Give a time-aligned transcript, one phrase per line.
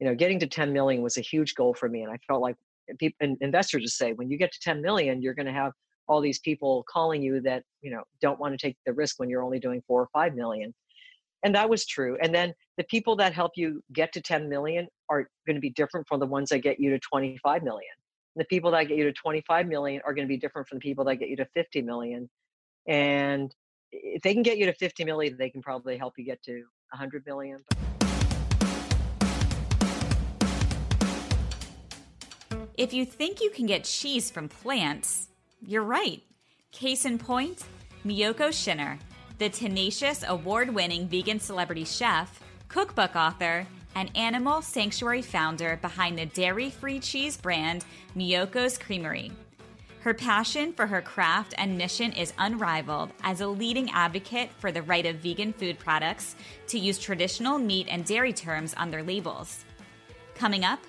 [0.00, 2.02] you know, getting to 10 million was a huge goal for me.
[2.02, 2.56] And I felt like
[2.90, 5.52] eh, people, and investors just say, when you get to 10 million, you're going to
[5.52, 5.72] have
[6.08, 9.30] all these people calling you that, you know, don't want to take the risk when
[9.30, 10.74] you're only doing four or 5 million.
[11.42, 12.16] And that was true.
[12.22, 15.70] And then the people that help you get to 10 million are going to be
[15.70, 17.92] different from the ones that get you to 25 million.
[18.36, 20.80] the people that get you to 25 million are going to be different from the
[20.80, 22.28] people that get you to 50 million.
[22.88, 23.54] And
[23.92, 26.64] if they can get you to 50 million, they can probably help you get to
[26.90, 27.58] 100 million.
[32.76, 35.28] If you think you can get cheese from plants,
[35.64, 36.20] you're right.
[36.72, 37.64] Case in point,
[38.04, 38.98] Miyoko Schinner,
[39.38, 43.64] the tenacious award winning vegan celebrity chef, cookbook author,
[43.94, 47.84] and animal sanctuary founder behind the dairy free cheese brand
[48.16, 49.30] Miyoko's Creamery.
[50.00, 54.82] Her passion for her craft and mission is unrivaled as a leading advocate for the
[54.82, 56.34] right of vegan food products
[56.66, 59.64] to use traditional meat and dairy terms on their labels.
[60.34, 60.80] Coming up,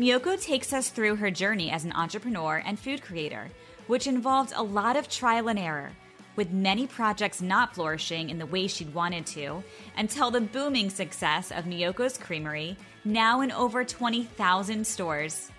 [0.00, 3.48] Miyoko takes us through her journey as an entrepreneur and food creator,
[3.86, 5.92] which involved a lot of trial and error,
[6.34, 9.62] with many projects not flourishing in the way she'd wanted to,
[9.96, 15.52] until the booming success of Miyoko's Creamery, now in over 20,000 stores.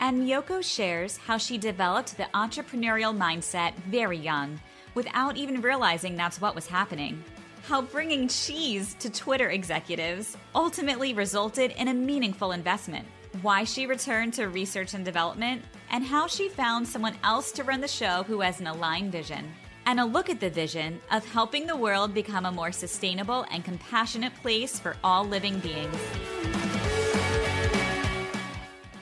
[0.00, 4.60] And Miyoko shares how she developed the entrepreneurial mindset very young,
[4.94, 7.24] without even realizing that's what was happening.
[7.62, 13.06] How bringing cheese to Twitter executives ultimately resulted in a meaningful investment
[13.40, 17.80] why she returned to research and development, and how she found someone else to run
[17.80, 19.52] the show who has an aligned vision.
[19.86, 23.64] And a look at the vision of helping the world become a more sustainable and
[23.64, 26.71] compassionate place for all living beings.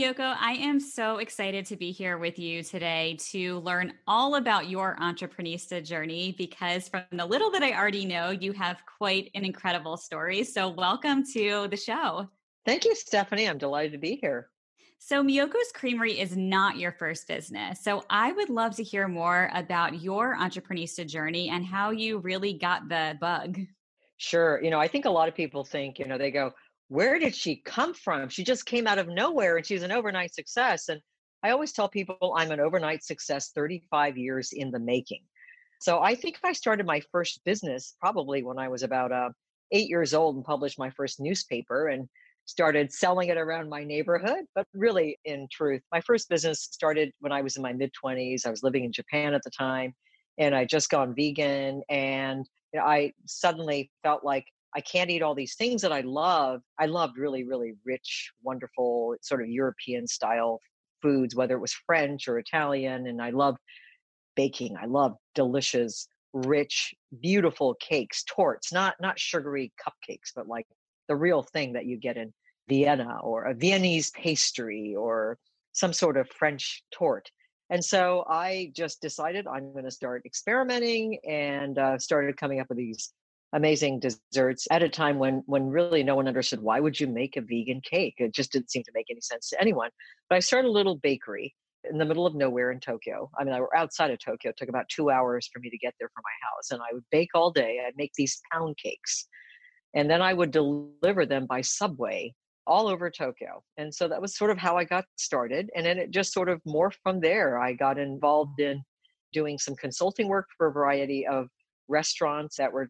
[0.00, 4.70] Miyoko, I am so excited to be here with you today to learn all about
[4.70, 9.44] your entreprenista journey because from the little that I already know, you have quite an
[9.44, 10.42] incredible story.
[10.42, 12.30] So, welcome to the show.
[12.64, 13.46] Thank you, Stephanie.
[13.46, 14.48] I'm delighted to be here.
[14.98, 17.84] So, Miyoko's Creamery is not your first business.
[17.84, 22.54] So, I would love to hear more about your entreprenista journey and how you really
[22.54, 23.58] got the bug.
[24.16, 24.62] Sure.
[24.62, 26.52] You know, I think a lot of people think, you know, they go,
[26.90, 28.28] where did she come from?
[28.28, 30.88] She just came out of nowhere and she's an overnight success.
[30.88, 31.00] And
[31.40, 35.22] I always tell people I'm an overnight success 35 years in the making.
[35.80, 39.28] So I think I started my first business probably when I was about uh,
[39.70, 42.08] eight years old and published my first newspaper and
[42.46, 44.44] started selling it around my neighborhood.
[44.56, 48.44] But really, in truth, my first business started when I was in my mid 20s.
[48.44, 49.94] I was living in Japan at the time
[50.38, 51.82] and I just gone vegan.
[51.88, 56.60] And I suddenly felt like I can't eat all these things that I love.
[56.78, 60.60] I loved really, really rich, wonderful, sort of European style
[61.02, 63.06] foods, whether it was French or Italian.
[63.06, 63.58] And I loved
[64.36, 64.76] baking.
[64.80, 70.66] I loved delicious, rich, beautiful cakes, tortes, not not sugary cupcakes, but like
[71.08, 72.32] the real thing that you get in
[72.68, 75.38] Vienna or a Viennese pastry or
[75.72, 77.30] some sort of French torte.
[77.70, 82.68] And so I just decided I'm going to start experimenting and uh, started coming up
[82.68, 83.12] with these
[83.52, 87.36] amazing desserts at a time when when really no one understood why would you make
[87.36, 88.14] a vegan cake?
[88.18, 89.90] It just didn't seem to make any sense to anyone.
[90.28, 91.54] But i started a little bakery
[91.90, 93.30] in the middle of nowhere in tokyo.
[93.38, 94.50] I mean i were outside of tokyo.
[94.50, 96.94] It took about two hours for me to get there from my house and i
[96.94, 97.80] would bake all day.
[97.86, 99.26] I'd make these pound cakes
[99.94, 102.34] and then i would deliver them by subway
[102.66, 103.64] all over tokyo.
[103.78, 106.48] And so that was sort of how i got started and then it just sort
[106.48, 107.58] of morphed from there.
[107.58, 108.70] I got involved mm.
[108.70, 108.82] in
[109.32, 111.48] doing some consulting work for a variety of
[111.88, 112.88] restaurants that were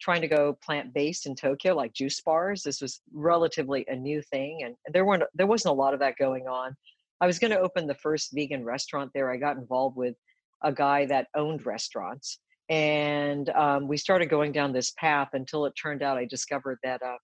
[0.00, 2.62] trying to go plant based in Tokyo, like juice bars.
[2.62, 6.16] This was relatively a new thing, and there weren't there wasn't a lot of that
[6.18, 6.74] going on.
[7.20, 9.30] I was going to open the first vegan restaurant there.
[9.30, 10.16] I got involved with
[10.62, 12.38] a guy that owned restaurants,
[12.68, 17.02] and um, we started going down this path until it turned out I discovered that
[17.02, 17.16] uh,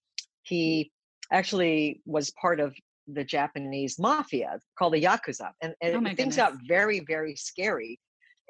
[0.42, 0.90] he
[1.32, 2.74] actually was part of
[3.08, 5.50] the Japanese mafia called the Yakuza.
[5.62, 6.36] And, and oh things goodness.
[6.36, 8.00] got very, very scary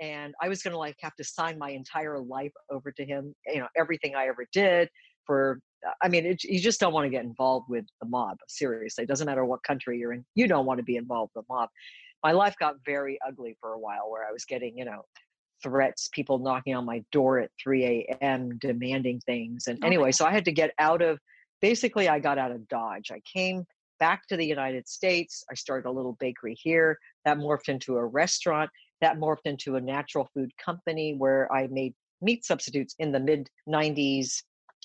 [0.00, 3.34] and I was going to like have to sign my entire life over to him.
[3.46, 4.88] You know, everything I ever did
[5.26, 5.60] for.
[5.86, 8.38] Uh, I mean, it, you just don't want to get involved with the mob.
[8.48, 10.24] Seriously, it doesn't matter what country you're in.
[10.34, 11.68] You don't want to be involved with the mob.
[12.24, 15.02] My life got very ugly for a while, where I was getting, you know,
[15.62, 18.58] threats, people knocking on my door at 3 a.m.
[18.58, 19.66] demanding things.
[19.66, 21.18] And Oh anyway, so I had to get out of.
[21.62, 23.10] Basically, I got out of Dodge.
[23.10, 23.64] I came
[23.98, 25.44] back to the United States.
[25.50, 28.70] I started a little bakery here that morphed into a restaurant
[29.00, 33.48] that morphed into a natural food company where I made meat substitutes in the mid
[33.68, 34.42] 90s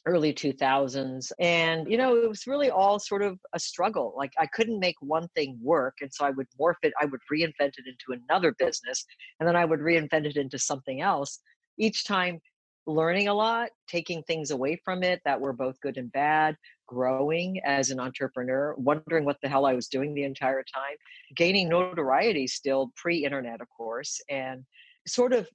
[0.07, 4.47] early 2000s and you know it was really all sort of a struggle like i
[4.47, 7.85] couldn't make one thing work and so i would morph it i would reinvent it
[7.85, 9.05] into another business
[9.39, 11.39] and then i would reinvent it into something else.
[11.77, 12.39] Each time
[12.87, 16.55] learning a lot taking things away from it that were both good and bad
[16.91, 20.97] growing as an entrepreneur wondering what the hell i was doing the entire time
[21.37, 24.65] gaining notoriety still pre-internet of course and
[25.07, 25.47] sort of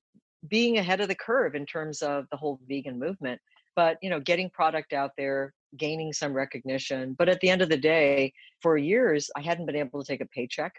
[0.48, 3.38] being ahead of the curve in terms of the whole vegan movement
[3.74, 7.68] but you know getting product out there gaining some recognition but at the end of
[7.68, 10.72] the day for years i hadn't been able to take a paycheck.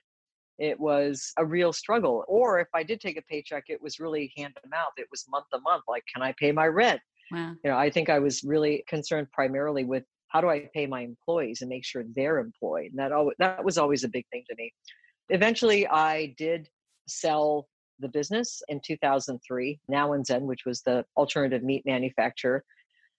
[0.57, 4.33] It was a real struggle or if i did take a paycheck it was really
[4.35, 4.93] hand to mouth.
[4.97, 6.99] It was month to month like can i pay my rent?
[7.29, 7.53] Wow.
[7.61, 11.01] you know i think i was really concerned primarily with how do i pay my
[11.01, 14.43] employees and make sure they're employed and that always, that was always a big thing
[14.49, 14.71] to me
[15.29, 16.69] eventually i did
[17.07, 17.67] sell
[17.99, 22.63] the business in 2003 now and zen which was the alternative meat manufacturer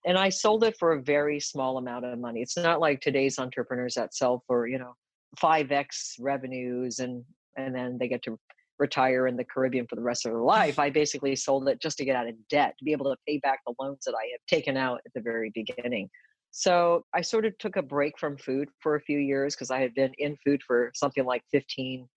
[0.07, 2.41] and I sold it for a very small amount of money.
[2.41, 4.95] It's not like today's entrepreneurs that sell for, you know,
[5.41, 7.25] 5x revenues and
[7.57, 8.39] and then they get to
[8.79, 10.79] retire in the Caribbean for the rest of their life.
[10.87, 13.39] I basically sold it just to get out of debt, to be able to pay
[13.39, 16.09] back the loans that I had taken out at the very beginning.
[16.51, 19.81] So I sort of took a break from food for a few years because I
[19.81, 22.09] had been in food for something like 15,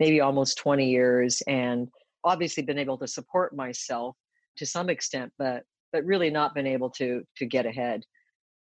[0.00, 1.88] maybe almost 20 years, and
[2.24, 4.16] obviously been able to support myself
[4.56, 5.62] to some extent, but
[5.92, 8.02] but really not been able to to get ahead.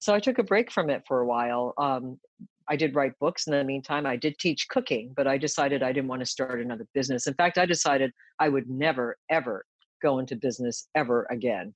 [0.00, 1.74] So I took a break from it for a while.
[1.78, 2.18] Um,
[2.68, 4.06] I did write books in the meantime.
[4.06, 7.26] I did teach cooking, but I decided I didn't want to start another business.
[7.26, 9.64] In fact, I decided I would never, ever
[10.02, 11.74] go into business ever again.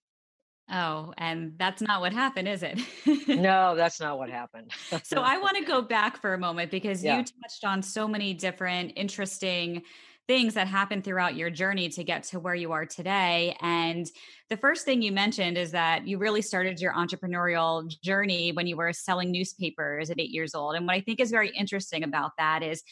[0.71, 2.81] Oh, and that's not what happened, is it?
[3.29, 4.73] no, that's not what happened.
[5.05, 7.19] so I want to go back for a moment because yeah.
[7.19, 9.83] you touched on so many different interesting
[10.27, 13.57] things that happened throughout your journey to get to where you are today.
[13.61, 14.11] And
[14.49, 18.77] the first thing you mentioned is that you really started your entrepreneurial journey when you
[18.77, 20.75] were selling newspapers at eight years old.
[20.75, 22.83] And what I think is very interesting about that is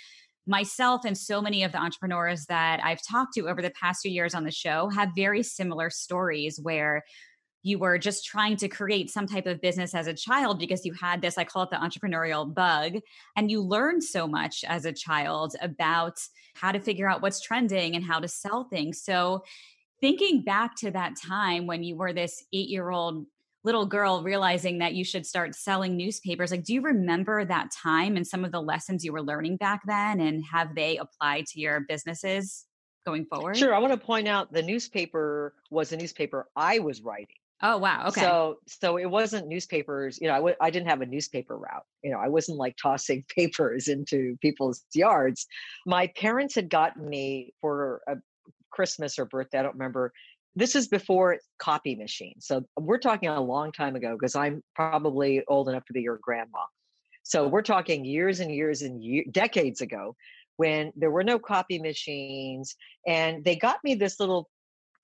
[0.47, 4.13] myself and so many of the entrepreneurs that I've talked to over the past few
[4.13, 7.03] years on the show have very similar stories where
[7.65, 10.93] you were just trying to create some type of business as a child because you
[10.93, 12.99] had this, I call it the entrepreneurial bug.
[13.37, 16.19] And you learned so much as a child about
[16.55, 19.03] how to figure out what's trending and how to sell things.
[19.03, 19.45] So,
[20.01, 23.25] thinking back to that time when you were this eight year old
[23.65, 28.15] little girl realizing that you should start selling newspapers, like, do you remember that time
[28.15, 30.21] and some of the lessons you were learning back then?
[30.21, 32.67] And have they applied to your businesses?
[33.07, 33.57] Going forward?
[33.57, 33.75] Sure.
[33.75, 37.37] I want to point out the newspaper was a newspaper I was writing.
[37.63, 38.09] Oh wow.
[38.09, 38.21] Okay.
[38.21, 40.19] So so it wasn't newspapers.
[40.21, 41.85] You know, I w- I didn't have a newspaper route.
[42.03, 45.47] You know, I wasn't like tossing papers into people's yards.
[45.87, 48.17] My parents had gotten me for a
[48.71, 49.61] Christmas or birthday.
[49.61, 50.13] I don't remember.
[50.57, 52.47] This is before copy machines.
[52.47, 56.19] So we're talking a long time ago because I'm probably old enough to be your
[56.23, 56.61] grandma.
[57.25, 60.15] So we're talking years and years and year, decades ago
[60.57, 62.77] when there were no copy machines
[63.07, 64.49] and they got me this little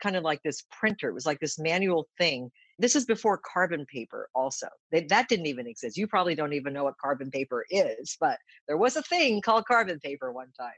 [0.01, 1.09] kind of like this printer.
[1.09, 2.51] It was like this manual thing.
[2.79, 4.69] This is before carbon paper, also.
[4.91, 5.97] They, that didn't even exist.
[5.97, 9.67] You probably don't even know what carbon paper is, but there was a thing called
[9.67, 10.73] carbon paper one time.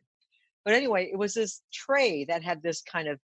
[0.65, 3.19] But anyway, it was this tray that had this kind of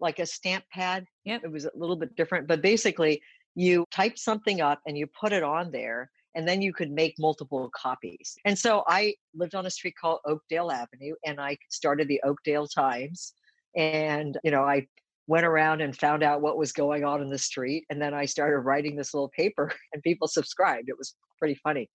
[0.00, 1.04] like a stamp pad.
[1.24, 1.42] Yep.
[1.44, 3.20] It was a little bit different, but basically,
[3.54, 7.14] you typed something up and you put it on there and then you could make
[7.18, 8.36] multiple copies.
[8.44, 12.68] And so I lived on a street called Oakdale Avenue and I started the Oakdale
[12.68, 13.34] Times.
[13.76, 14.86] And, you know, I
[15.28, 18.24] went around and found out what was going on in the street and then i
[18.24, 20.88] started writing this little paper and people subscribed.
[20.88, 21.88] It was pretty funny.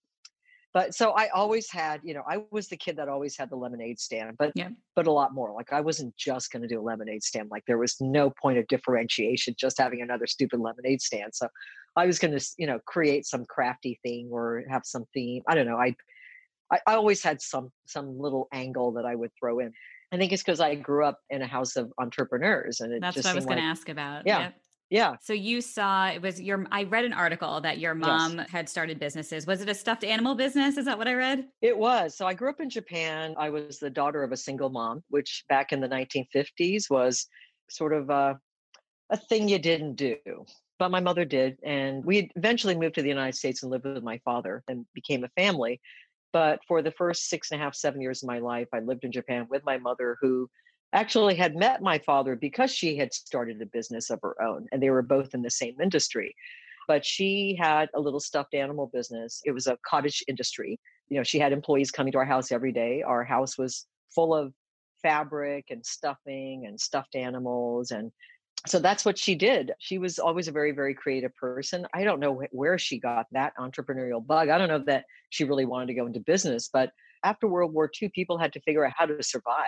[0.74, 3.56] But so i always had you know i was the kid that always had the
[3.56, 4.70] lemonade stand but yeah.
[4.96, 5.52] but a lot more.
[5.54, 7.50] Like i wasn't just going to do a lemonade stand.
[7.52, 11.34] Like there was no point of differentiation just having another stupid lemonade stand.
[11.34, 11.48] So
[11.96, 15.44] i was going to you know create some crafty thing or have some theme.
[15.48, 15.78] I don't know.
[15.78, 15.96] I
[16.72, 19.74] I, I always had some some little angle that I would throw in.
[20.14, 23.26] I think it's because I grew up in a house of entrepreneurs, and that's what
[23.26, 24.28] I was going to ask about.
[24.28, 24.40] Yeah.
[24.40, 24.54] Yep.
[24.92, 25.16] Yeah.
[25.24, 28.50] So you saw it was your I read an article that your mom yes.
[28.52, 29.48] had started businesses.
[29.48, 30.78] Was it a stuffed animal business?
[30.78, 31.46] Is that what I read?
[31.64, 32.16] It was.
[32.16, 33.34] So I grew up in Japan.
[33.40, 37.26] I was the daughter of a single mom, which back in the 1950s was
[37.72, 38.38] sort of a,
[39.10, 40.18] a thing you didn't do.
[40.78, 41.58] But my mother did.
[41.64, 45.24] And we eventually moved to the United States and lived with my father and became
[45.24, 45.82] a family.
[46.34, 49.06] But for the first six and a half, seven years of my life, I lived
[49.06, 50.50] in Japan with my mother, who
[50.92, 54.82] actually had met my father because she had started a business of her own, and
[54.82, 56.36] they were both in the same industry.
[56.88, 59.42] But she had a little stuffed animal business.
[59.46, 60.80] It was a cottage industry.
[61.10, 63.04] you know, she had employees coming to our house every day.
[63.04, 64.54] Our house was full of
[65.02, 68.12] fabric and stuffing and stuffed animals and
[68.66, 69.74] so that's what she did.
[69.80, 71.86] She was always a very, very creative person.
[71.94, 74.50] I don't know where she got that entrepreneurial bug.
[74.50, 76.92] I don't know that she really wanted to go into business, but
[77.26, 79.66] after World War II, people had to figure out how to survive.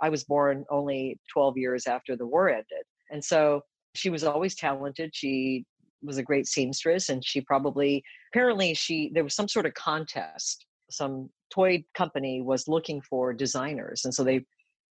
[0.00, 2.84] I was born only 12 years after the war ended.
[3.10, 3.62] And so
[3.94, 5.10] she was always talented.
[5.14, 5.64] She
[6.02, 8.02] was a great seamstress and she probably
[8.32, 14.04] apparently she there was some sort of contest some toy company was looking for designers
[14.04, 14.44] and so they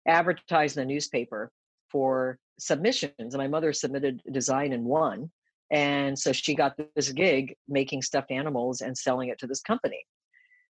[0.07, 1.51] advertised in the newspaper
[1.93, 5.31] for submissions and my mother submitted a design and won
[5.71, 10.05] and so she got this gig making stuffed animals and selling it to this company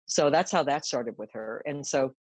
[0.05, 2.13] so that's how that started with her and so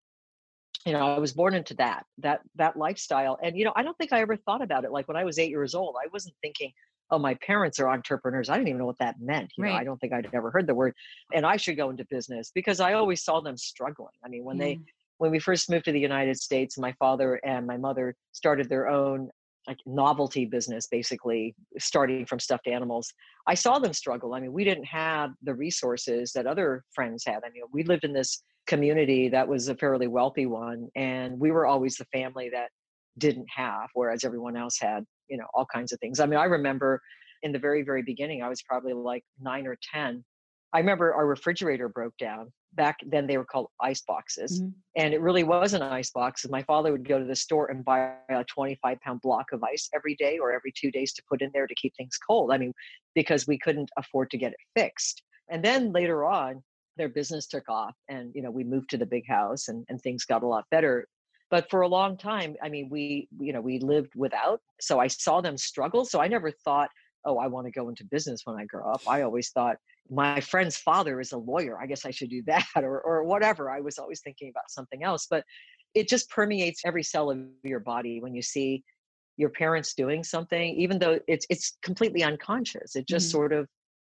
[0.86, 3.96] you know i was born into that that that lifestyle and you know i don't
[3.98, 6.34] think i ever thought about it like when i was eight years old i wasn't
[6.42, 6.72] thinking
[7.10, 8.48] oh, my parents are entrepreneurs.
[8.48, 9.52] I didn't even know what that meant.
[9.56, 9.70] You right.
[9.70, 10.94] know, I don't think I'd ever heard the word.
[11.34, 14.14] And I should go into business because I always saw them struggling.
[14.24, 14.84] I mean, when they mm.
[15.20, 18.88] When we first moved to the United States, my father and my mother started their
[18.88, 19.28] own
[19.68, 23.12] like novelty business basically starting from stuffed animals.
[23.46, 24.34] I saw them struggle.
[24.34, 27.40] I mean we didn't have the resources that other friends had.
[27.44, 31.50] I mean we lived in this community that was a fairly wealthy one and we
[31.50, 32.70] were always the family that
[33.18, 36.18] didn't have whereas everyone else had you know all kinds of things.
[36.18, 36.98] I mean i remember
[37.42, 40.24] in the very very beginning i was probably like 9 or 10
[40.72, 44.70] i remember our refrigerator broke down back then they were called ice boxes mm-hmm.
[44.96, 47.84] and it really was an ice box my father would go to the store and
[47.84, 51.42] buy a 25 pound block of ice every day or every two days to put
[51.42, 52.72] in there to keep things cold i mean
[53.14, 56.62] because we couldn't afford to get it fixed and then later on
[56.96, 60.00] their business took off and you know we moved to the big house and, and
[60.00, 61.06] things got a lot better
[61.50, 65.06] but for a long time i mean we you know we lived without so i
[65.06, 66.90] saw them struggle so i never thought
[67.24, 69.76] oh i want to go into business when i grow up i always thought
[70.10, 73.70] my friend's father is a lawyer i guess i should do that or or whatever
[73.70, 75.44] i was always thinking about something else but
[75.94, 78.82] it just permeates every cell of your body when you see
[79.36, 83.38] your parents doing something even though it's it's completely unconscious it just mm-hmm.
[83.38, 83.66] sort of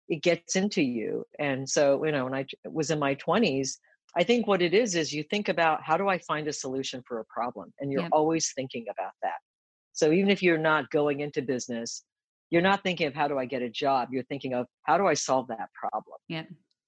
[0.09, 3.77] it gets into you and so you know when i was in my 20s
[4.15, 7.01] I think what it is is you think about how do I find a solution
[7.07, 7.73] for a problem?
[7.79, 8.11] And you're yep.
[8.11, 9.39] always thinking about that.
[9.93, 12.03] So even if you're not going into business,
[12.51, 14.09] you're not thinking of how do I get a job.
[14.11, 16.17] You're thinking of how do I solve that problem?
[16.27, 16.43] Yeah.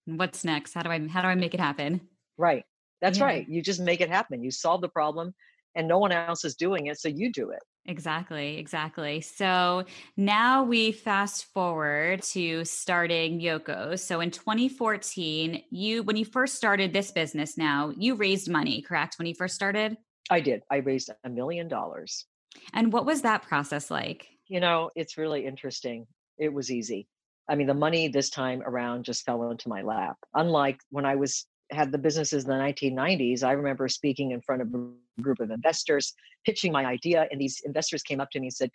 [0.05, 0.73] What's next?
[0.73, 2.01] How do I how do I make it happen?
[2.37, 2.63] Right.
[3.01, 3.25] That's yeah.
[3.25, 3.49] right.
[3.49, 4.43] You just make it happen.
[4.43, 5.33] You solve the problem
[5.75, 7.59] and no one else is doing it, so you do it.
[7.85, 9.19] Exactly, exactly.
[9.21, 13.99] So now we fast forward to starting Miyoko.
[13.99, 19.15] So in 2014, you when you first started this business now, you raised money, correct?
[19.17, 19.97] When you first started?
[20.29, 20.61] I did.
[20.71, 22.25] I raised a million dollars.
[22.73, 24.27] And what was that process like?
[24.47, 26.05] You know, it's really interesting.
[26.37, 27.07] It was easy.
[27.49, 30.17] I mean, the money this time around just fell into my lap.
[30.33, 34.61] Unlike when I was had the businesses in the 1990s, I remember speaking in front
[34.61, 36.13] of a group of investors,
[36.45, 38.69] pitching my idea, and these investors came up to me and said,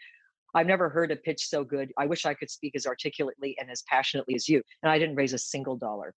[0.55, 1.93] I've never heard a pitch so good.
[1.99, 4.63] I wish I could speak as articulately and as passionately as you.
[4.83, 6.15] And I didn't raise a single dollar.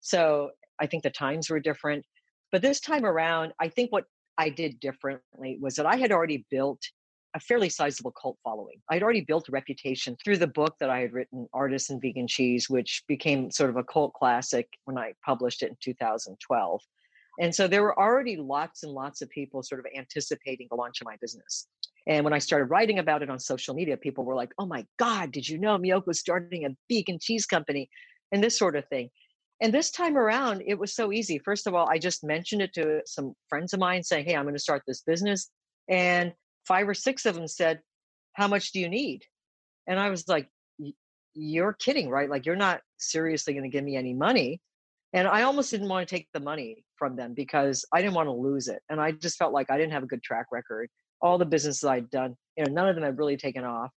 [0.00, 2.04] So I think the times were different.
[2.52, 4.04] But this time around, I think what
[4.38, 6.80] I did differently was that I had already built
[7.34, 8.80] a fairly sizable cult following.
[8.90, 12.70] I'd already built a reputation through the book that I had written, Artisan Vegan Cheese,
[12.70, 16.80] which became sort of a cult classic when I published it in 2012.
[17.40, 21.00] And so there were already lots and lots of people sort of anticipating the launch
[21.00, 21.66] of my business.
[22.06, 24.86] And when I started writing about it on social media, people were like, oh my
[24.98, 27.88] God, did you know Miyoko was starting a vegan cheese company?
[28.30, 29.10] And this sort of thing.
[29.60, 31.38] And this time around, it was so easy.
[31.38, 34.44] First of all, I just mentioned it to some friends of mine saying, hey, I'm
[34.44, 35.48] going to start this business.
[35.88, 36.32] And
[36.66, 37.80] five or six of them said,
[38.34, 39.22] How much do you need?
[39.86, 40.48] And I was like,
[41.34, 42.30] You're kidding, right?
[42.30, 44.60] Like, you're not seriously going to give me any money.
[45.12, 48.26] And I almost didn't want to take the money from them because I didn't want
[48.26, 48.82] to lose it.
[48.88, 50.88] And I just felt like I didn't have a good track record.
[51.20, 53.90] All the businesses I'd done, you know, none of them had really taken off.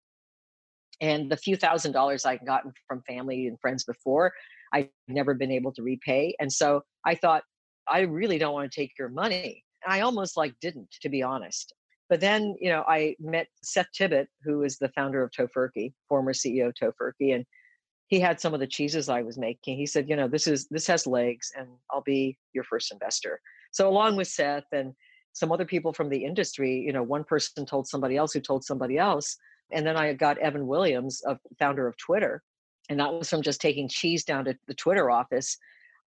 [1.01, 4.33] And the few thousand dollars I'd gotten from family and friends before,
[4.73, 6.35] I'd never been able to repay.
[6.39, 7.43] And so I thought,
[7.87, 9.63] I really don't want to take your money.
[9.83, 11.73] And I almost like didn't, to be honest.
[12.09, 16.33] But then, you know, I met Seth Tibbott, who is the founder of Tofurky, former
[16.33, 17.45] CEO of Tofurky, and
[18.07, 19.77] he had some of the cheeses I was making.
[19.77, 23.39] He said, you know, this is this has legs, and I'll be your first investor.
[23.71, 24.93] So along with Seth and
[25.33, 28.63] some other people from the industry, you know, one person told somebody else who told
[28.63, 29.35] somebody else,
[29.71, 32.43] and then I got Evan Williams, a founder of Twitter,
[32.89, 35.57] and that was from just taking cheese down to the Twitter office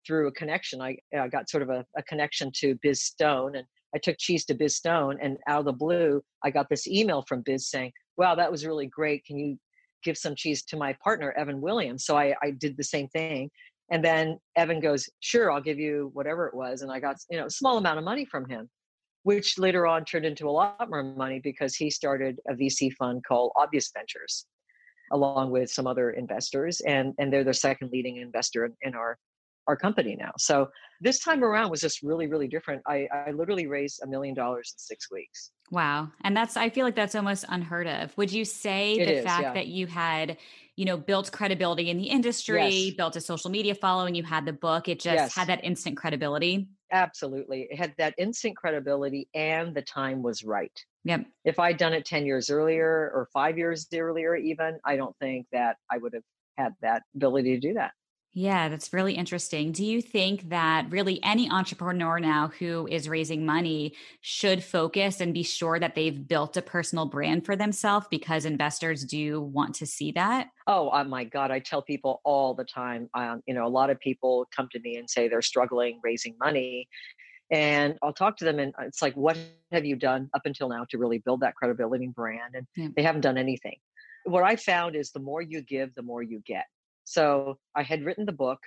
[0.05, 0.81] through a connection.
[0.81, 4.45] I, I got sort of a, a connection to Biz Stone, and I took cheese
[4.45, 7.93] to Biz Stone, and out of the blue, I got this email from Biz saying,
[8.17, 9.23] "Wow, that was really great.
[9.25, 9.57] Can you
[10.03, 13.49] give some cheese to my partner Evan Williams?" So I, I did the same thing,
[13.89, 16.81] And then Evan goes, Sure, I'll give you whatever it was.
[16.81, 18.69] And I got, you know, a small amount of money from him,
[19.23, 23.23] which later on turned into a lot more money because he started a VC fund
[23.27, 24.45] called Obvious Ventures
[25.11, 26.81] along with some other investors.
[26.81, 29.17] And, and they're the second leading investor in, in our
[29.67, 30.31] our company now.
[30.37, 30.69] So
[31.01, 32.81] this time around was just really, really different.
[32.87, 35.51] I, I literally raised a million dollars in six weeks.
[35.71, 36.09] Wow.
[36.23, 38.15] And that's, I feel like that's almost unheard of.
[38.17, 39.53] Would you say It the is, fact yeah.
[39.53, 40.37] that you had,
[40.75, 42.93] you know, built credibility in the industry, Yes.
[42.95, 45.35] built a social media following, you had the book, it just Yes.
[45.35, 46.69] had that instant credibility?
[46.91, 47.67] Absolutely.
[47.71, 50.71] It had that instant credibility and the time was right.
[51.03, 51.25] Yep.
[51.43, 55.47] If I'd done it 10 years earlier or five years earlier, even, I don't think
[55.51, 56.23] that I would have
[56.57, 57.91] had that ability to do that.
[58.37, 59.71] Yeah, that's really interesting.
[59.71, 65.33] Do you think that really any entrepreneur now who is raising money should focus and
[65.33, 69.85] be sure that they've built a personal brand for themselves because investors do want to
[69.85, 70.49] see that?
[70.67, 71.51] Oh, oh my God.
[71.51, 73.09] I tell people all the time.
[73.13, 76.35] Um, you know, a lot of people come to me and say they're struggling raising
[76.39, 76.89] money.
[77.51, 79.37] And I'll talk to them, and it's like, what
[79.71, 82.55] have you done up until now to really build that credibility and brand?
[82.55, 82.89] And Yeah.
[82.95, 83.77] they haven't done anything.
[84.25, 86.65] What I found is the more you give, the more you get.
[87.05, 88.59] So I had written the book.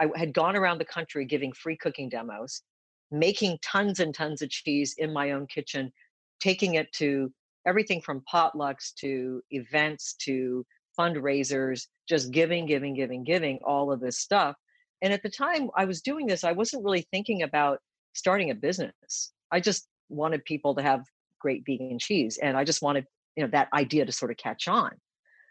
[0.00, 2.62] I had gone around the country giving free cooking demos,
[3.10, 5.92] making tons and tons of cheese in my own kitchen,
[6.40, 7.32] taking it to
[7.66, 10.64] everything from potlucks to events to
[10.98, 14.56] fundraisers, just giving, giving, giving, giving all of this stuff.
[15.02, 17.78] And at the time I was doing this, I wasn't really thinking about
[18.14, 19.32] starting a business.
[19.52, 21.04] I just wanted people to have
[21.38, 22.38] great vegan cheese.
[22.42, 23.04] And I just wanted,
[23.36, 24.92] you know, that idea to sort of catch on.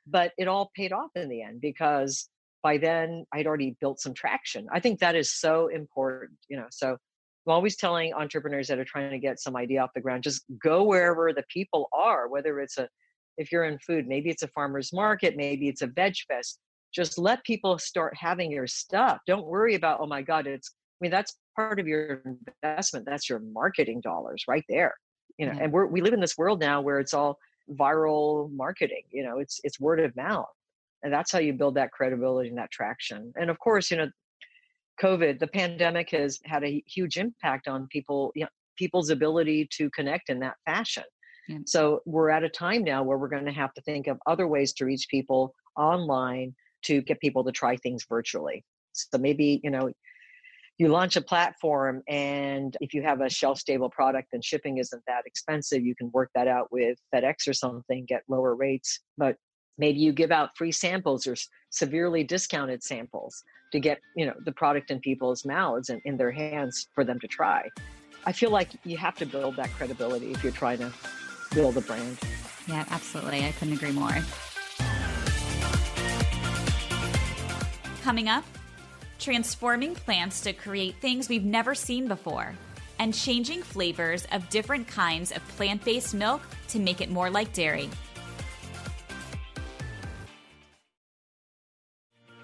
[0.07, 2.29] But it all paid off in the end because
[2.61, 4.67] by then I'd already built some traction.
[4.71, 6.67] I think that is so important, you know.
[6.71, 10.23] So I'm always telling entrepreneurs that are trying to get some idea off the ground,
[10.23, 12.87] just go wherever the people are, whether it's a
[13.37, 16.57] if you're in food, maybe it's a farmer's market, maybe it's a veg fest.
[16.93, 19.19] Just let people start having your stuff.
[19.27, 22.23] Don't worry about, oh my God, it's I mean, that's part of your
[22.63, 23.05] investment.
[23.05, 24.95] That's your marketing dollars right there.
[25.37, 25.63] You know, Yeah.
[25.63, 27.37] and we're we live in this world now where it's all
[27.73, 30.47] viral marketing, you know, it's it's word of mouth.
[31.03, 33.31] And that's how you build that credibility and that traction.
[33.39, 34.09] And of course, you know,
[35.01, 39.89] COVID, the pandemic has had a huge impact on people, you know, people's ability to
[39.91, 41.03] connect in that fashion.
[41.47, 41.59] Yeah.
[41.65, 44.47] So we're at a time now where we're going to have to think of other
[44.47, 48.63] ways to reach people online to get people to try things virtually.
[48.93, 49.91] So maybe, you know,
[50.77, 55.03] you launch a platform and if you have a shelf stable product and shipping isn't
[55.07, 58.99] that expensive, you can work that out with FedEx or something, get lower rates.
[59.17, 59.37] But
[59.77, 61.35] maybe you give out free samples or
[61.69, 66.31] severely discounted samples to get, you know, the product in people's mouths and in their
[66.31, 67.69] hands for them to try.
[68.25, 70.91] I feel like you have to build that credibility if you're trying to
[71.53, 72.17] build a brand.
[72.67, 73.45] Yeah, absolutely.
[73.45, 74.15] I couldn't agree more.
[78.01, 78.43] Coming up,
[79.19, 82.53] transforming plants to create things we've never seen before,
[82.99, 87.51] and changing flavors of different kinds of plant based milk to make it more like
[87.53, 87.89] dairy.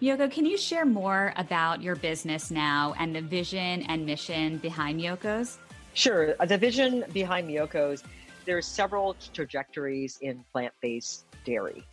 [0.01, 4.99] Yoko, can you share more about your business now and the vision and mission behind
[4.99, 5.59] Yoko's?
[5.93, 6.35] Sure.
[6.39, 8.03] Uh, The vision behind Miyoko's,
[8.45, 11.83] there's several trajectories in plant-based dairy.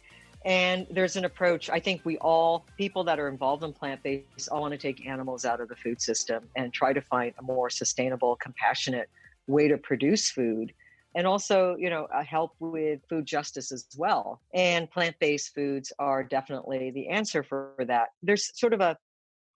[0.49, 4.63] And there's an approach, I think we all, people that are involved in plant-based, all
[4.63, 7.69] want to take animals out of the food system and try to find a more
[7.69, 9.11] sustainable, compassionate
[9.47, 10.73] way to produce food.
[11.15, 14.41] And also, you know, help with food justice as well.
[14.55, 18.09] And plant-based foods are definitely the answer for that.
[18.23, 18.97] There's sort of a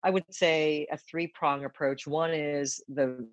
[0.05, 2.07] I would say a three prong approach.
[2.07, 3.27] One is the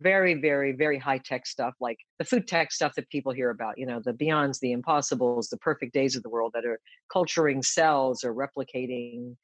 [0.00, 3.78] very, very, very high tech stuff, like the food tech stuff that people hear about,
[3.78, 6.78] you know, the Beyonds, the Impossibles, the perfect days of the world that are
[7.10, 9.36] culturing cells or replicating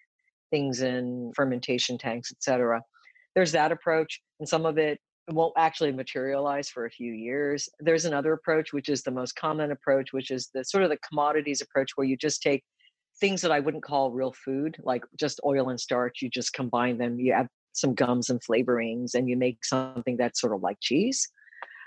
[0.50, 2.82] things in fermentation tanks, et cetera.
[3.34, 7.68] There's that approach, and some of it won't actually materialize for a few years.
[7.80, 10.98] There's another approach, which is the most common approach, which is the sort of the
[10.98, 12.62] commodities approach where you just take
[13.20, 16.22] things that I wouldn't call real food, like just oil and starch.
[16.22, 20.40] You just combine them, you add some gums and flavorings, and you make something that's
[20.40, 21.28] sort of like cheese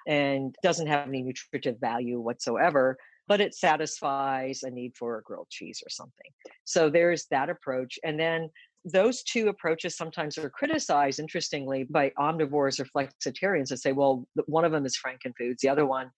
[0.08, 5.50] and doesn't have any nutritive value whatsoever, but it satisfies a need for a grilled
[5.50, 6.32] cheese or something.
[6.64, 8.00] So there's that approach.
[8.04, 8.50] And then
[8.86, 14.66] those two approaches sometimes are criticized, interestingly, by omnivores or flexitarians that say, well, one
[14.66, 16.10] of them is frankenfoods, the other one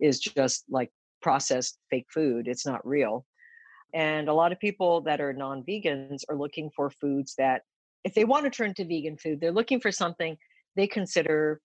[0.00, 0.90] is just like
[1.22, 3.24] processed fake food, it's not real.
[3.94, 7.62] And a lot of people that are non vegans are looking for foods that,
[8.04, 10.36] if they want to turn to vegan food, they're looking for something
[10.76, 11.60] they consider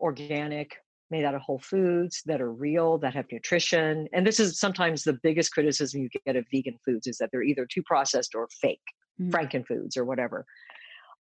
[0.00, 0.76] organic,
[1.10, 4.08] made out of whole foods, that are real, that have nutrition.
[4.12, 7.42] And this is sometimes the biggest criticism you get of vegan foods is that they're
[7.42, 8.80] either too processed or fake,
[9.20, 9.30] Mm.
[9.30, 10.44] frankenfoods or whatever.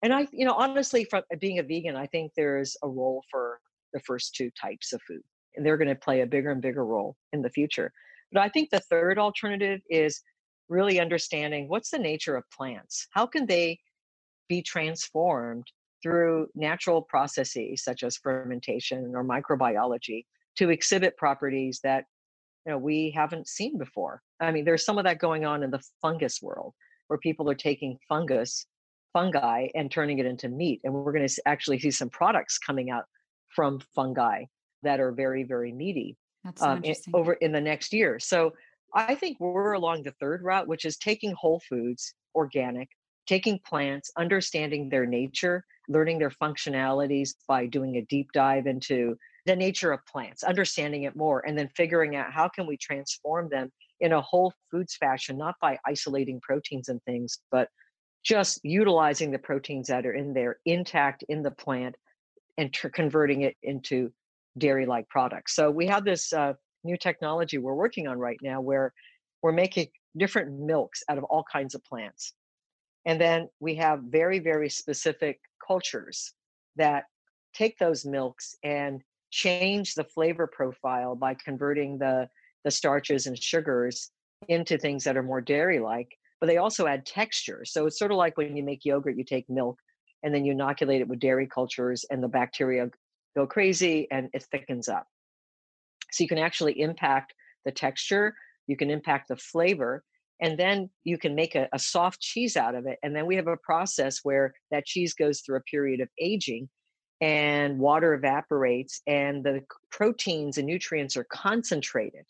[0.03, 3.59] And I, you know, honestly, from being a vegan, I think there's a role for
[3.93, 5.21] the first two types of food,
[5.55, 7.93] and they're going to play a bigger and bigger role in the future.
[8.33, 10.21] But I think the third alternative is
[10.69, 13.07] really understanding what's the nature of plants.
[13.11, 13.79] How can they
[14.47, 15.65] be transformed
[16.03, 20.25] through natural processes such as fermentation or microbiology
[20.57, 22.05] to exhibit properties that
[22.65, 24.21] you know we haven't seen before?
[24.39, 26.73] I mean there's some of that going on in the fungus world
[27.07, 28.65] where people are taking fungus
[29.13, 32.89] fungi and turning it into meat and we're going to actually see some products coming
[32.89, 33.05] out
[33.55, 34.43] from fungi
[34.83, 36.17] that are very very meaty
[36.59, 38.19] um, in, over in the next year.
[38.19, 38.53] So
[38.93, 42.89] i think we're along the third route which is taking whole foods organic
[43.27, 49.55] taking plants understanding their nature learning their functionalities by doing a deep dive into the
[49.55, 53.71] nature of plants understanding it more and then figuring out how can we transform them
[54.01, 57.69] in a whole foods fashion not by isolating proteins and things but
[58.23, 61.95] just utilizing the proteins that are in there intact in the plant
[62.57, 64.11] and ter- converting it into
[64.57, 65.55] dairy like products.
[65.55, 66.53] So we have this uh,
[66.85, 68.93] new technology we're working on right now where
[69.41, 72.33] we're making different milks out of all kinds of plants.
[73.05, 76.33] And then we have very very specific cultures
[76.75, 77.03] that
[77.53, 82.29] take those milks and change the flavor profile by converting the
[82.63, 84.11] the starches and sugars
[84.47, 86.09] into things that are more dairy like
[86.41, 87.63] but they also add texture.
[87.65, 89.79] So it's sort of like when you make yogurt you take milk
[90.23, 92.89] and then you inoculate it with dairy cultures and the bacteria
[93.35, 95.07] go crazy and it thickens up
[96.15, 97.33] so you can actually impact
[97.65, 98.33] the texture
[98.67, 100.03] you can impact the flavor
[100.41, 103.35] and then you can make a, a soft cheese out of it and then we
[103.35, 106.69] have a process where that cheese goes through a period of aging
[107.21, 112.25] and water evaporates and the proteins and nutrients are concentrated.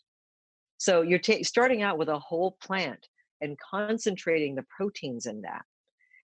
[0.78, 3.06] So you're ta- starting out with a whole plant
[3.40, 5.62] and concentrating the proteins in that.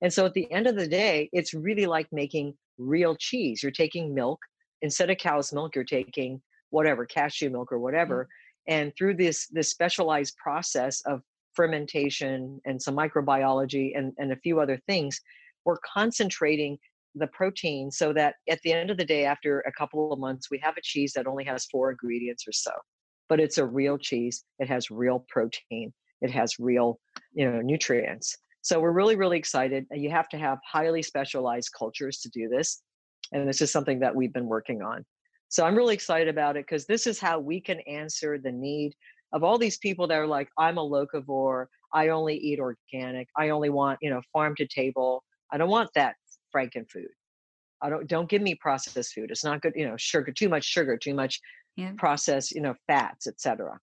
[0.01, 3.63] And so at the end of the day, it's really like making real cheese.
[3.63, 4.41] You're taking milk
[4.81, 6.41] instead of cow's milk, you're taking
[6.73, 8.25] whatever cashew milk or whatever.
[8.25, 8.75] Mm-hmm.
[8.75, 11.21] And through this this specialized process of
[11.55, 15.21] fermentation and some microbiology and, and a few other things,
[15.65, 16.79] we're concentrating
[17.15, 20.51] the protein so that at the end of the day, after a couple of months,
[20.51, 22.73] we have a cheese that only has four ingredients or so.
[23.29, 24.45] But it's a real cheese.
[24.59, 25.93] It has real protein.
[26.23, 26.99] It has real,
[27.35, 28.37] you know, nutrients.
[28.63, 29.87] So we're really, really excited.
[29.91, 32.81] You have to have highly specialized cultures to do this.
[33.33, 35.05] And this is something that we've been working on.
[35.53, 38.95] So I'm really excited about it because this is how we can answer the need
[39.35, 41.67] of all these people that are like, I'm a locavore.
[41.93, 43.29] I only eat organic.
[43.37, 45.23] I only want, you know, farm to table.
[45.53, 46.17] I don't want that
[46.57, 47.09] franken food.
[47.83, 49.31] I don't don't give me processed food.
[49.31, 51.39] It's not good, you know, sugar, too much sugar, too much
[51.77, 51.93] yeah.
[51.99, 53.79] processed, you know, fats, etc.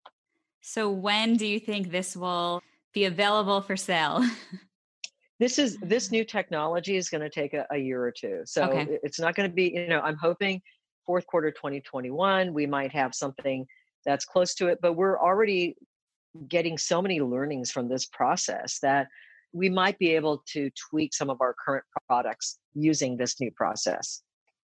[0.61, 2.61] So when do you think this will
[2.93, 4.23] be available for sale?
[5.39, 6.11] this is this mm.
[6.11, 8.41] new technology is going to take a, a, year or two.
[8.45, 8.99] So okay.
[9.01, 10.61] it's not going to be, you know, I'm hoping
[11.05, 13.65] fourth quarter 2021 we might have something
[14.05, 15.75] that's close to it, but we're already
[16.47, 19.07] getting so many learnings from this process that
[19.53, 24.21] we might be able to tweak some of our current products using this new process.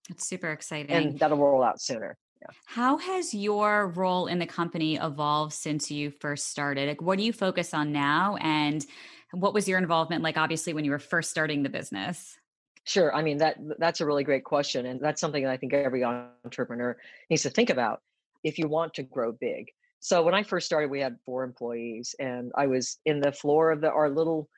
[0.10, 0.92] It's super exciting.
[0.92, 2.18] And that'll roll out sooner.
[2.42, 2.48] Yeah.
[2.66, 6.88] How has your role in the company evolved since you first started?
[6.88, 8.36] Like, what do you focus on now?
[8.42, 8.86] And
[9.32, 12.38] what was your involvement like, obviously, when you were first starting the business?
[12.86, 13.14] Sure.
[13.14, 14.86] I mean, that that's a really great question.
[14.88, 16.98] And that's something that I think every entrepreneur
[17.30, 18.02] needs to think about
[18.44, 19.68] if you want to grow big.
[20.00, 23.72] So when I first started, we had four employees, and I was in the floor
[23.72, 24.50] of the our little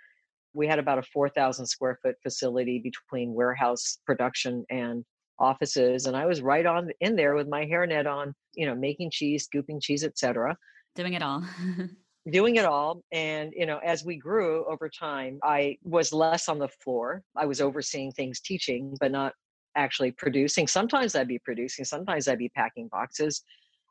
[0.53, 5.03] we had about a 4,000 square foot facility between warehouse production and
[5.39, 6.05] offices.
[6.05, 9.45] And I was right on in there with my hairnet on, you know, making cheese,
[9.45, 10.55] scooping cheese, etc.
[10.95, 11.43] Doing it all.
[12.29, 13.03] doing it all.
[13.11, 17.23] And, you know, as we grew over time, I was less on the floor.
[17.35, 19.33] I was overseeing things, teaching, but not
[19.75, 20.67] actually producing.
[20.67, 23.43] Sometimes I'd be producing, sometimes I'd be packing boxes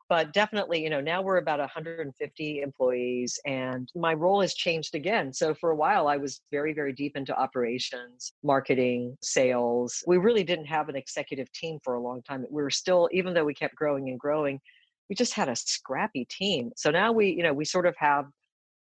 [0.09, 5.33] but definitely you know now we're about 150 employees and my role has changed again
[5.33, 10.43] so for a while i was very very deep into operations marketing sales we really
[10.43, 13.53] didn't have an executive team for a long time we were still even though we
[13.53, 14.59] kept growing and growing
[15.09, 18.25] we just had a scrappy team so now we you know we sort of have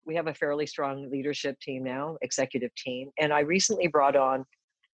[0.04, 4.44] we have a fairly strong leadership team now executive team and i recently brought on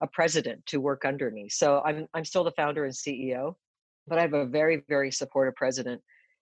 [0.01, 3.55] a president to work under me so i'm i'm still the founder and ceo
[4.09, 6.01] but I have a very, very supportive president.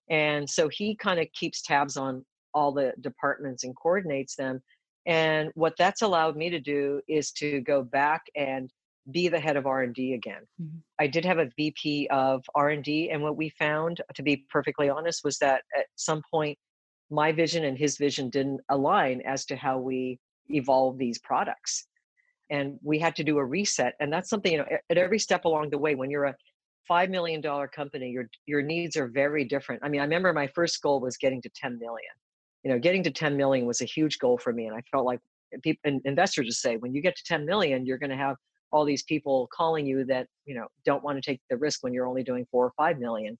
[0.08, 4.62] And so he kind of keeps tabs on all the departments and coordinates them.
[5.04, 8.70] And what that's allowed me to do is to go back and
[9.10, 10.42] be the head of R&D again.
[10.60, 10.78] Mm-hmm.
[10.98, 15.22] I did have a VP of R&D and what we found to be perfectly honest
[15.24, 16.58] was that at some point
[17.10, 21.86] my vision and his vision didn't align as to how we evolve these products.
[22.50, 25.44] and we had to do a reset and that's something you know at every step
[25.44, 26.34] along the way when you're a
[26.86, 30.46] five million dollar company your your needs are very different i mean i remember my
[30.46, 32.14] first goal was getting to 10 million
[32.62, 35.04] you know getting to 10 million was a huge goal for me and i felt
[35.04, 35.20] like
[35.62, 38.36] people and investors just say when you get to 10 million you're going to have
[38.72, 41.92] all these people calling you that you know don't want to take the risk when
[41.92, 43.38] you're only doing four or five million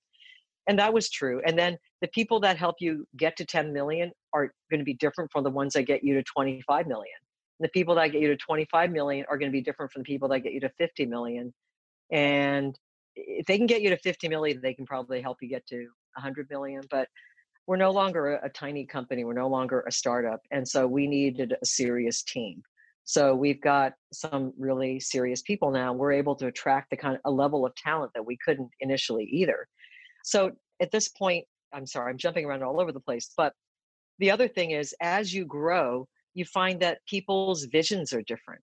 [0.67, 4.11] and that was true and then the people that help you get to 10 million
[4.33, 7.17] are going to be different from the ones that get you to 25 million
[7.61, 10.07] the people that get you to 25 million are going to be different from the
[10.07, 11.55] people that get you to 50 million.
[12.13, 12.79] And
[13.15, 15.79] if they can get you to 50 million, they can probably help you get to
[16.15, 16.83] 100 million.
[16.91, 17.09] But
[17.67, 19.25] we're no longer a, a tiny company.
[19.25, 20.41] We're no longer a startup.
[20.51, 22.63] And so we needed a serious team.
[23.07, 25.93] So we've got some really serious people now.
[25.93, 29.25] We're able to attract the kind of a level of talent that we couldn't initially
[29.31, 29.69] either.
[30.25, 30.51] So
[30.83, 33.33] at this point, I'm sorry, I'm jumping around all over the place.
[33.37, 33.53] But
[34.19, 38.63] the other thing is, as you grow, you find that people's visions are different.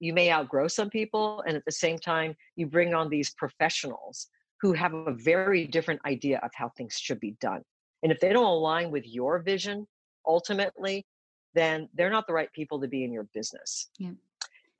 [0.00, 4.28] You may outgrow some people, and at the same time, you bring on these professionals
[4.62, 7.62] who have a very different idea of how things should be done.
[8.02, 9.86] And if they don't align with your vision,
[10.26, 11.04] ultimately,
[11.54, 13.90] then they're not the right people to be in your business.
[13.98, 14.12] Yeah.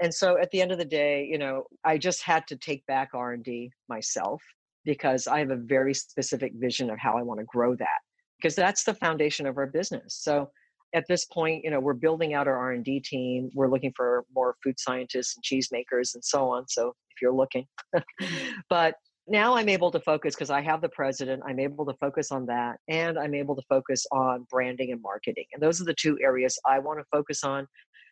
[0.01, 2.87] And so at the end of the day, you know, I just had to take
[2.87, 4.43] back R&D myself
[4.85, 7.99] because I have a very specific vision of how I want to grow that
[8.39, 10.15] because that's the foundation of our business.
[10.15, 10.51] So
[10.95, 14.57] at this point you know we're building out our r&d team we're looking for more
[14.63, 18.51] food scientists and cheese makers and so on so if you're looking mm-hmm.
[18.71, 18.95] but
[19.29, 22.47] now i'm able to focus because i have the president i'm able to focus on
[22.47, 26.19] that and i'm able to focus on branding and marketing and those are the two
[26.23, 27.67] areas i want to focus on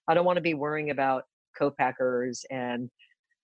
[0.08, 1.24] i don't want to be worrying about
[1.58, 2.90] co-packers and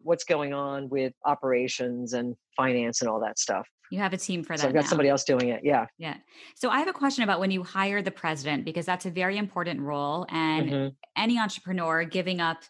[0.00, 4.42] what's going on with operations and finance and all that stuff you have a team
[4.42, 4.60] for that.
[4.60, 4.88] So I've got now.
[4.88, 5.60] somebody else doing it.
[5.62, 5.84] Yeah.
[5.98, 6.16] Yeah.
[6.56, 9.36] So I have a question about when you hire the president, because that's a very
[9.36, 10.24] important role.
[10.30, 10.88] And mm-hmm.
[11.14, 12.62] any entrepreneur giving up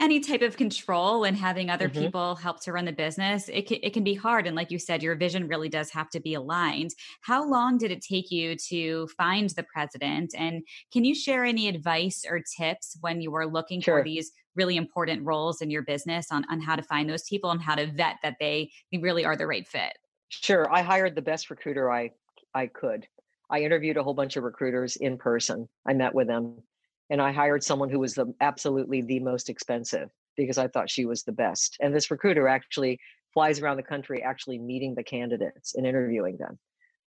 [0.00, 2.00] any type of control and having other mm-hmm.
[2.00, 4.46] people help to run the business, it can, it can be hard.
[4.46, 6.90] And like you said, your vision really does have to be aligned.
[7.20, 10.34] How long did it take you to find the president?
[10.36, 13.98] And can you share any advice or tips when you were looking sure.
[13.98, 17.50] for these really important roles in your business on, on how to find those people
[17.50, 19.92] and how to vet that they really are the right fit?
[20.30, 20.72] Sure.
[20.72, 22.10] I hired the best recruiter I
[22.54, 23.06] I could.
[23.48, 25.68] I interviewed a whole bunch of recruiters in person.
[25.86, 26.62] I met with them
[27.10, 31.04] and I hired someone who was the absolutely the most expensive because I thought she
[31.04, 31.76] was the best.
[31.80, 32.98] And this recruiter actually
[33.34, 36.58] flies around the country actually meeting the candidates and interviewing them.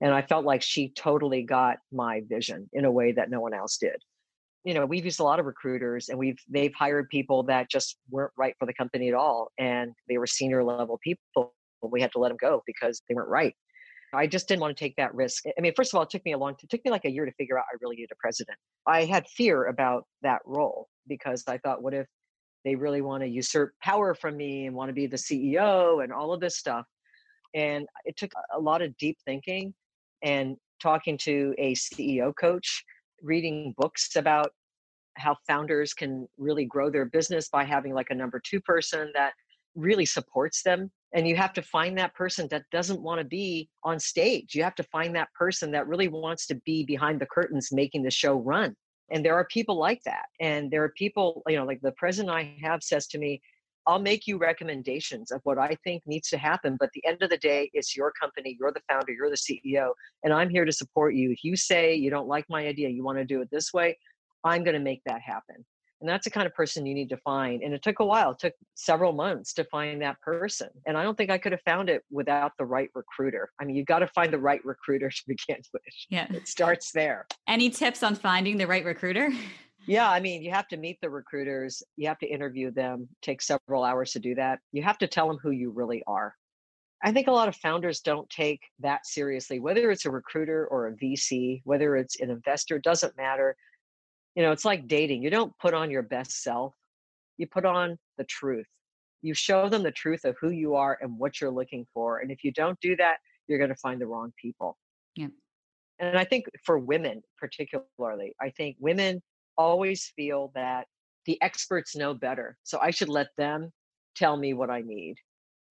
[0.01, 3.53] And I felt like she totally got my vision in a way that no one
[3.53, 4.01] else did.
[4.63, 7.97] You know, we've used a lot of recruiters and we've they've hired people that just
[8.09, 11.53] weren't right for the company at all and they were senior level people
[11.89, 13.55] we had to let them go because they weren't right.
[14.13, 15.45] I just didn't want to take that risk.
[15.45, 17.10] I mean, first of all, it took me a long, it took me like a
[17.10, 18.58] year to figure out I really needed a president.
[18.86, 22.08] I had fear about that role because I thought, what if
[22.65, 26.12] they really want to usurp power from me and want to be the CEO and
[26.12, 26.86] all of this stuff?
[27.54, 29.74] And it took a lot of deep thinking
[30.24, 32.84] and talking to a CEO coach,
[33.21, 34.52] reading books about
[35.17, 39.34] how founders can really grow their business by having like a number two person that
[39.75, 43.69] really supports them and you have to find that person that doesn't want to be
[43.84, 44.55] on stage.
[44.55, 48.03] You have to find that person that really wants to be behind the curtains making
[48.03, 48.75] the show run
[49.12, 52.34] and there are people like that and there are people you know like the president
[52.34, 53.41] i have says to me
[53.86, 57.29] i'll make you recommendations of what i think needs to happen but the end of
[57.29, 59.91] the day it's your company you're the founder you're the ceo
[60.23, 61.31] and i'm here to support you.
[61.31, 63.97] If you say you don't like my idea you want to do it this way
[64.43, 65.65] i'm going to make that happen
[66.01, 67.61] and that's the kind of person you need to find.
[67.61, 70.69] And it took a while, it took several months to find that person.
[70.87, 73.51] And I don't think I could have found it without the right recruiter.
[73.59, 75.83] I mean, you've got to find the right recruiter to begin with.
[76.09, 76.27] Yeah.
[76.31, 77.27] It starts there.
[77.47, 79.29] Any tips on finding the right recruiter?
[79.87, 83.41] Yeah, I mean, you have to meet the recruiters, you have to interview them, take
[83.41, 84.59] several hours to do that.
[84.71, 86.35] You have to tell them who you really are.
[87.03, 90.87] I think a lot of founders don't take that seriously, whether it's a recruiter or
[90.87, 93.55] a VC, whether it's an investor, doesn't matter
[94.35, 96.73] you know it's like dating you don't put on your best self
[97.41, 98.67] you put on the truth.
[99.23, 102.31] You show them the truth of who you are and what you're looking for and
[102.31, 103.17] if you don't do that
[103.47, 104.77] you're going to find the wrong people.
[105.15, 105.27] Yeah.
[105.99, 109.21] And i think for women particularly i think women
[109.57, 110.87] always feel that
[111.25, 113.71] the experts know better so i should let them
[114.15, 115.15] tell me what i need.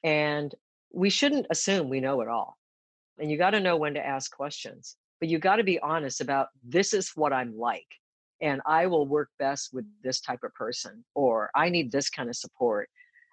[0.05, 0.55] And
[0.93, 2.57] we shouldn't assume we know it all
[3.19, 6.21] and you got to know when to ask questions but you got to be honest
[6.21, 7.87] about this is what i'm like
[8.41, 12.29] and I will work best with this type of person, or I need this kind
[12.29, 12.89] of support.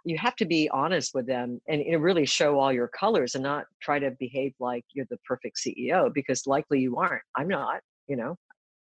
[0.06, 3.65] You have to be honest with them and really show all your colors and not
[3.82, 7.24] try to behave like you're the perfect CEO because likely you aren't.
[7.36, 8.38] I'm not, you know.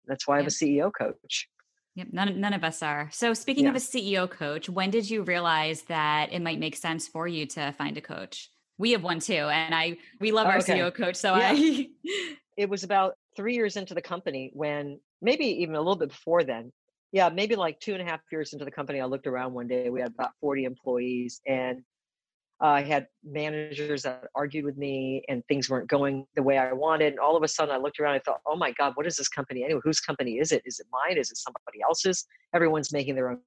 [0.06, 1.48] That's why I have a CEO coach.
[1.96, 3.10] Yep, none, none of us are.
[3.12, 3.70] So, speaking yeah.
[3.70, 7.46] of a CEO coach, when did you realize that it might make sense for you
[7.48, 8.50] to find a coach?
[8.80, 10.80] We have one too, and I we love our oh, okay.
[10.80, 11.16] CEO coach.
[11.16, 11.52] So yeah.
[11.54, 11.90] I,
[12.58, 16.44] it was about three years into the company when maybe even a little bit before
[16.44, 16.72] then.
[17.12, 19.68] Yeah, maybe like two and a half years into the company, I looked around one
[19.68, 19.90] day.
[19.90, 21.84] We had about forty employees, and
[22.64, 27.08] I had managers that argued with me and things weren't going the way I wanted.
[27.08, 29.18] And all of a sudden I looked around, I thought, oh my God, what is
[29.18, 29.82] this company anyway?
[29.84, 30.62] Whose company is it?
[30.66, 31.18] Is it mine?
[31.18, 32.26] Is it somebody else's?
[32.56, 33.40] Everyone's making their own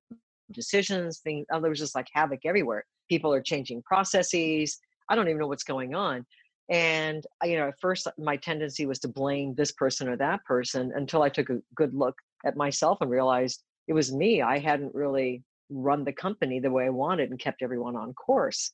[0.52, 1.20] decisions.
[1.20, 2.84] Things, oh, there was just like havoc everywhere.
[3.08, 4.78] People are changing processes.
[5.08, 6.26] I don't even know what's going on.
[6.68, 10.16] And uh, you know, at first uh, my tendency was to blame this person or
[10.16, 14.42] that person until I took a good look at myself and realized it was me.
[14.42, 18.72] I hadn't really run the company the way I wanted and kept everyone on course.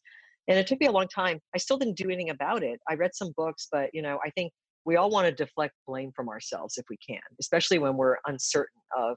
[0.49, 1.39] And it took me a long time.
[1.55, 2.81] I still didn't do anything about it.
[2.89, 4.53] I read some books but you know i think
[4.85, 8.81] we all want to deflect blame from ourselves if we can especially when we're uncertain
[8.97, 9.17] of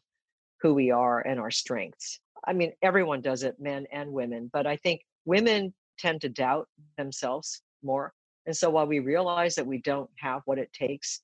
[0.61, 2.19] who we are and our strengths.
[2.45, 6.67] I mean everyone does it men and women but i think women tend to doubt
[6.97, 8.13] themselves more
[8.45, 11.21] and so while we realize that we don't have what it takes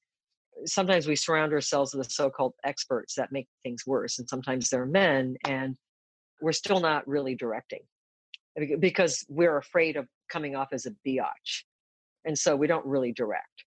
[0.65, 4.85] sometimes we surround ourselves with the so-called experts that make things worse and sometimes they're
[4.85, 5.75] men and
[6.41, 7.81] we're still not really directing
[8.79, 11.63] because we're afraid of coming off as a biatch.
[12.25, 13.65] And so we don't really direct.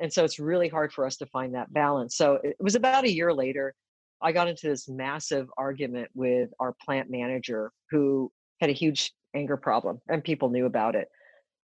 [0.00, 2.16] And so it's really hard for us to find that balance.
[2.16, 3.74] So it was about a year later,
[4.22, 9.56] I got into this massive argument with our plant manager who had a huge anger
[9.56, 11.08] problem and people knew about it.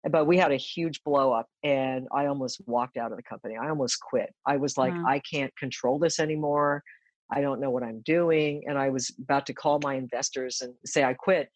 [0.10, 3.58] But we had a huge blow up and I almost walked out of the company.
[3.58, 4.34] I almost quit.
[4.46, 5.04] I was like, wow.
[5.08, 6.84] I can't control this anymore.
[7.32, 8.64] I don't know what I'm doing.
[8.68, 11.50] And I was about to call my investors and say I quit.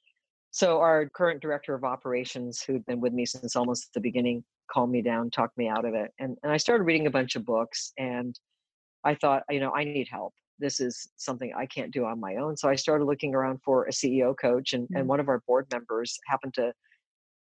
[0.51, 4.91] So our current director of operations, who'd been with me since almost the beginning, calmed
[4.91, 6.12] me down, talked me out of it.
[6.19, 8.38] And, and I started reading a bunch of books and
[9.04, 10.34] I thought, you know, I need help.
[10.60, 12.58] This is something I can't do on my own.
[12.58, 14.97] So I started looking around for a CEO coach and, mm-hmm.
[14.97, 16.73] and one of our board members happened to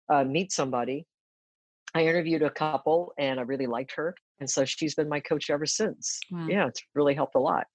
[0.10, 1.06] uh, meet somebody.
[1.94, 4.16] I interviewed a couple and I really liked her.
[4.40, 6.20] And so she's been my coach ever since.
[6.30, 6.48] Wow.
[6.50, 7.68] Yeah, it's really helped a lot.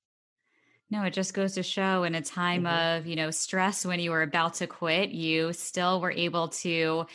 [0.91, 2.99] No, it just goes to show in a time mm-hmm.
[2.99, 7.07] of, you know, stress when you were about to quit, you still were able to,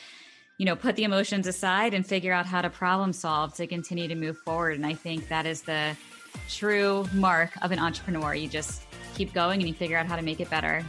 [0.58, 4.08] you know, put the emotions aside and figure out how to problem solve to continue
[4.08, 4.78] to move forward.
[4.78, 5.96] And I think that is the
[6.50, 8.34] true mark of an entrepreneur.
[8.34, 10.84] You just keep going and you figure out how to make it better.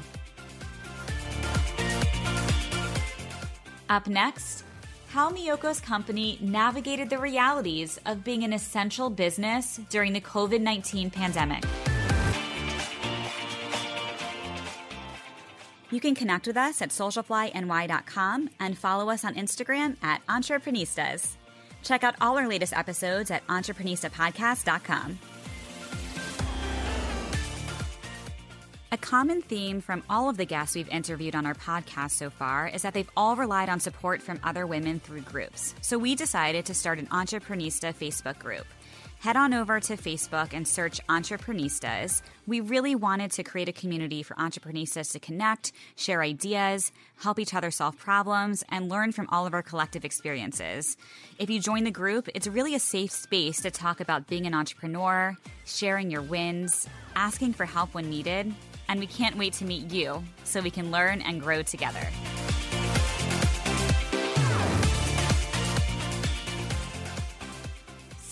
[3.88, 4.64] Up next,
[5.08, 11.10] how Miyoko's company navigated the realities of being an essential business during the COVID 19
[11.10, 11.64] pandemic.
[15.90, 21.36] You can connect with us at socialflyny.com and follow us on Instagram at Entreprenistas.
[21.84, 25.18] Check out all our latest episodes at entreprenistapodcast.com.
[28.96, 32.66] A common theme from all of the guests we've interviewed on our podcast so far
[32.66, 35.74] is that they've all relied on support from other women through groups.
[35.82, 38.64] So we decided to start an Entreprenista Facebook group
[39.18, 42.22] head on over to Facebook and search Entreprenistas.
[42.46, 47.54] We really wanted to create a community for entreprenistas to connect, share ideas, help each
[47.54, 50.96] other solve problems, and learn from all of our collective experiences.
[51.38, 54.54] If you join the group, it's really a safe space to talk about being an
[54.54, 58.54] entrepreneur, sharing your wins, asking for help when needed,
[58.88, 62.06] and we can't wait to meet you so we can learn and grow together.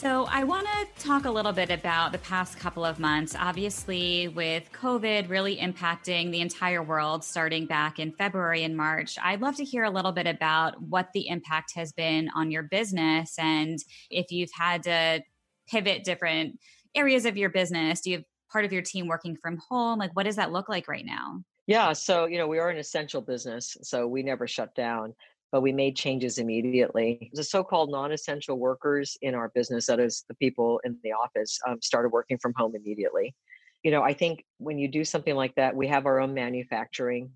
[0.05, 3.35] So, I want to talk a little bit about the past couple of months.
[3.35, 9.41] Obviously, with COVID really impacting the entire world starting back in February and March, I'd
[9.41, 13.39] love to hear a little bit about what the impact has been on your business
[13.39, 13.79] and
[14.11, 15.23] if you've had to
[15.71, 16.59] pivot different
[16.95, 18.03] areas of your business.
[18.03, 19.99] Do you have part of your team working from home?
[19.99, 21.43] Like, what does that look like right now?
[21.67, 25.15] Yeah, so you know, we are an essential business, so we never shut down
[25.55, 27.31] but we made changes immediately.
[27.33, 31.13] The so called non essential workers in our business, that is the people in the
[31.13, 33.37] office, um, started working from home immediately.
[33.85, 37.31] You know, I think when you do something like that, we have our own manufacturing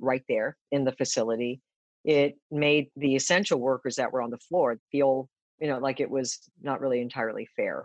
[0.00, 1.60] right there in the facility.
[2.04, 5.28] It made the essential workers that were on the floor feel,
[5.60, 7.84] you know, like it was not really entirely fair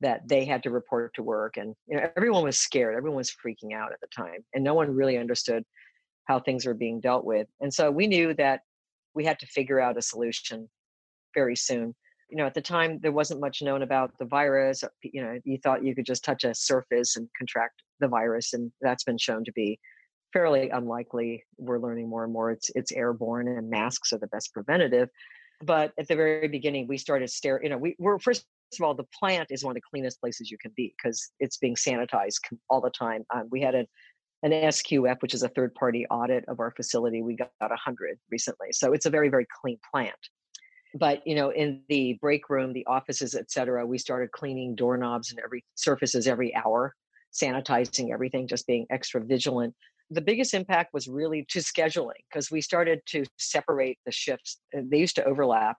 [0.00, 1.56] that they had to report to work.
[1.56, 4.74] And, you know, everyone was scared, everyone was freaking out at the time, and no
[4.74, 5.64] one really understood
[6.26, 7.46] how things were being dealt with.
[7.60, 8.60] And so we knew that
[9.14, 10.68] we had to figure out a solution
[11.34, 11.94] very soon.
[12.30, 14.82] You know, at the time, there wasn't much known about the virus.
[14.82, 18.54] Uh, you know, you thought you could just touch a surface and contract the virus,
[18.54, 19.78] and that's been shown to be
[20.32, 21.44] fairly unlikely.
[21.58, 25.10] We're learning more and more it's it's airborne, and masks are the best preventative.
[25.62, 27.60] But at the very beginning, we started stare.
[27.62, 28.46] You know, we were first
[28.78, 31.56] of all, the plant is one of the cleanest places you can be because it's
[31.56, 32.38] being sanitized
[32.68, 33.24] all the time.
[33.34, 33.86] Um, we had a,
[34.42, 37.22] an SQF, which is a third party audit of our facility.
[37.22, 38.68] We got 100 recently.
[38.72, 40.14] So it's a very, very clean plant.
[40.96, 45.30] But, you know, in the break room, the offices, et cetera, we started cleaning doorknobs
[45.30, 46.94] and every surfaces every hour,
[47.32, 49.74] sanitizing everything, just being extra vigilant.
[50.10, 54.60] The biggest impact was really to scheduling because we started to separate the shifts.
[54.72, 55.76] They used to overlap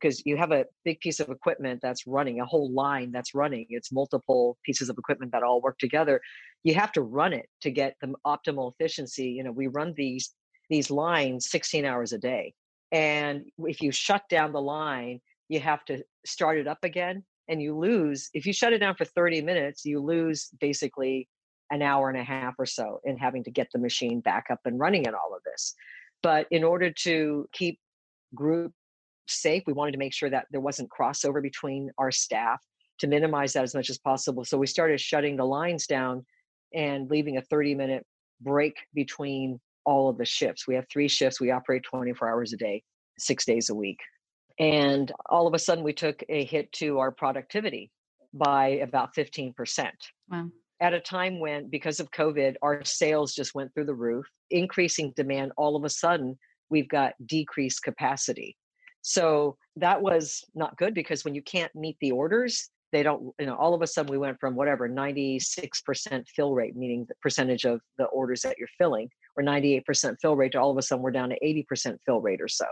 [0.00, 3.66] because you have a big piece of equipment that's running, a whole line that's running.
[3.70, 6.20] It's multiple pieces of equipment that all work together.
[6.64, 9.28] You have to run it to get the optimal efficiency.
[9.30, 10.34] You know, we run these
[10.70, 12.52] these lines 16 hours a day.
[12.92, 17.62] And if you shut down the line, you have to start it up again and
[17.62, 21.28] you lose if you shut it down for 30 minutes, you lose basically
[21.70, 24.60] an hour and a half or so in having to get the machine back up
[24.64, 25.74] and running and all of this.
[26.22, 27.78] But in order to keep
[28.34, 28.72] group
[29.30, 29.62] safe.
[29.66, 32.60] We wanted to make sure that there wasn't crossover between our staff
[32.98, 34.44] to minimize that as much as possible.
[34.44, 36.24] So we started shutting the lines down
[36.74, 38.04] and leaving a 30 minute
[38.40, 40.66] break between all of the shifts.
[40.66, 41.40] We have three shifts.
[41.40, 42.82] We operate 24 hours a day,
[43.18, 43.98] six days a week.
[44.58, 47.90] And all of a sudden, we took a hit to our productivity
[48.34, 49.54] by about 15%.
[50.30, 50.48] Wow.
[50.80, 55.12] At a time when, because of COVID, our sales just went through the roof, increasing
[55.16, 56.38] demand, all of a sudden,
[56.70, 58.56] we've got decreased capacity.
[59.08, 63.46] So that was not good because when you can't meet the orders, they don't, you
[63.46, 67.64] know, all of a sudden we went from whatever 96% fill rate, meaning the percentage
[67.64, 71.02] of the orders that you're filling, or 98% fill rate to all of a sudden
[71.02, 72.66] we're down to 80% fill rate or so.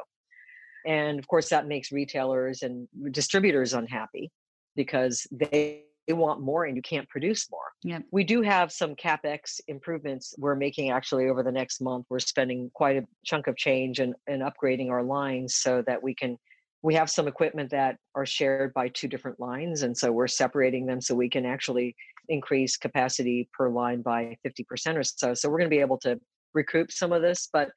[0.86, 4.30] And of course, that makes retailers and distributors unhappy
[4.76, 7.72] because they they want more and you can't produce more.
[7.82, 8.04] Yep.
[8.10, 12.06] We do have some capex improvements we're making actually over the next month.
[12.08, 16.14] We're spending quite a chunk of change and, and upgrading our lines so that we
[16.14, 16.38] can
[16.82, 20.86] we have some equipment that are shared by two different lines and so we're separating
[20.86, 21.96] them so we can actually
[22.28, 25.34] increase capacity per line by 50% or so.
[25.34, 26.20] So we're going to be able to
[26.54, 27.70] recoup some of this, but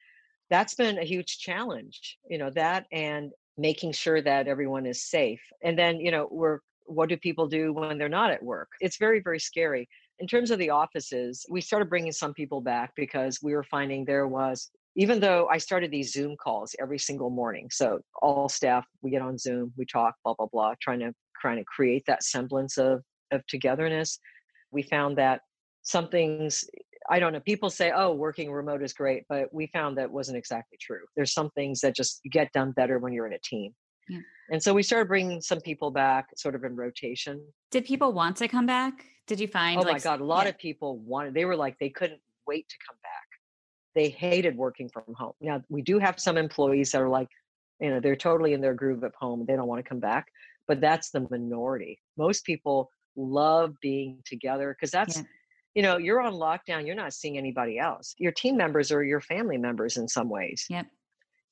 [0.48, 5.40] that's been a huge challenge, you know, that and making sure that everyone is safe.
[5.62, 6.58] And then, you know, we're
[6.90, 8.68] what do people do when they're not at work?
[8.80, 9.88] It's very, very scary.
[10.18, 14.04] In terms of the offices, we started bringing some people back because we were finding
[14.04, 17.68] there was, even though I started these Zoom calls every single morning.
[17.70, 21.56] So all staff, we get on Zoom, we talk, blah, blah, blah, trying to trying
[21.56, 24.18] to create that semblance of of togetherness.
[24.72, 25.42] We found that
[25.82, 26.64] some things
[27.08, 27.40] I don't know.
[27.40, 31.00] People say, "Oh, working remote is great," but we found that wasn't exactly true.
[31.16, 33.74] There's some things that just get done better when you're in a team.
[34.08, 34.20] Yeah.
[34.50, 37.40] And so we started bringing some people back sort of in rotation.
[37.70, 39.06] Did people want to come back?
[39.26, 39.78] Did you find?
[39.78, 40.20] Oh like, my God.
[40.20, 40.50] A lot yeah.
[40.50, 43.10] of people wanted, they were like, they couldn't wait to come back.
[43.94, 45.32] They hated working from home.
[45.40, 47.28] Now, we do have some employees that are like,
[47.80, 49.44] you know, they're totally in their groove at home.
[49.46, 50.28] They don't want to come back,
[50.66, 52.00] but that's the minority.
[52.16, 55.22] Most people love being together because that's, yeah.
[55.74, 56.86] you know, you're on lockdown.
[56.86, 58.14] You're not seeing anybody else.
[58.18, 60.66] Your team members are your family members in some ways.
[60.68, 60.86] Yep.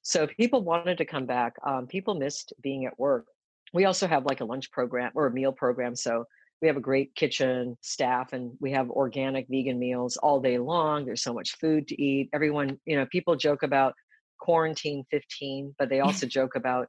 [0.08, 1.56] So people wanted to come back.
[1.62, 3.26] Um, people missed being at work.
[3.74, 5.94] We also have like a lunch program or a meal program.
[5.94, 6.24] So
[6.62, 11.04] we have a great kitchen staff and we have organic vegan meals all day long.
[11.04, 12.30] There's so much food to eat.
[12.32, 13.92] Everyone, you know, people joke about
[14.40, 16.88] quarantine 15, but they also joke about,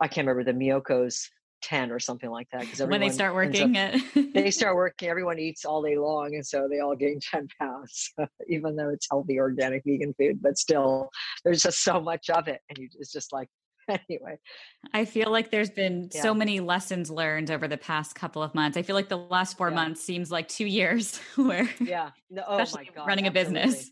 [0.00, 1.28] I can't remember the Miyoko's
[1.62, 3.94] 10 or something like that because when they start working up,
[4.34, 8.12] they start working everyone eats all day long and so they all gain 10 pounds
[8.48, 11.10] even though it's healthy organic vegan food but still
[11.44, 13.48] there's just so much of it and you, it's just like
[13.88, 14.38] anyway
[14.94, 16.22] i feel like there's been yeah.
[16.22, 19.56] so many lessons learned over the past couple of months i feel like the last
[19.56, 19.74] four yeah.
[19.74, 23.28] months seems like two years where yeah no, oh my God, running absolutely.
[23.28, 23.30] a
[23.64, 23.90] business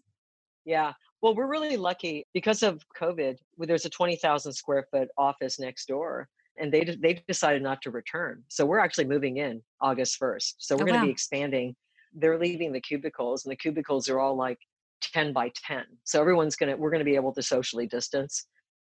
[0.65, 5.87] yeah well we're really lucky because of covid there's a 20000 square foot office next
[5.87, 6.29] door
[6.61, 8.43] and they they decided not to return.
[8.49, 10.55] So we're actually moving in August 1st.
[10.59, 11.07] So we're oh, going to wow.
[11.07, 11.77] be expanding.
[12.15, 14.59] They're leaving the cubicles, and the cubicles are all like
[15.03, 15.85] 10 by 10.
[16.05, 18.47] So everyone's going to we're going to be able to socially distance,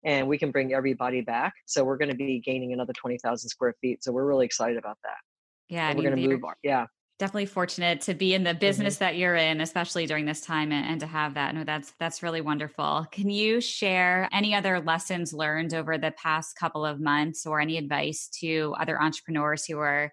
[0.03, 1.53] and we can bring everybody back.
[1.65, 4.03] So we're going to be gaining another 20,000 square feet.
[4.03, 5.17] So we're really excited about that.
[5.69, 6.41] Yeah, and we're going to move.
[6.63, 6.85] Yeah,
[7.23, 8.59] definitely fortunate to be in the mm-hmm.
[8.59, 9.05] business mm-hmm.
[9.05, 12.21] that you're in especially during this time and, and, to have that no that's that's
[12.21, 17.45] really wonderful can you share any other lessons learned over the past couple of months
[17.45, 20.11] or any advice to other entrepreneurs who are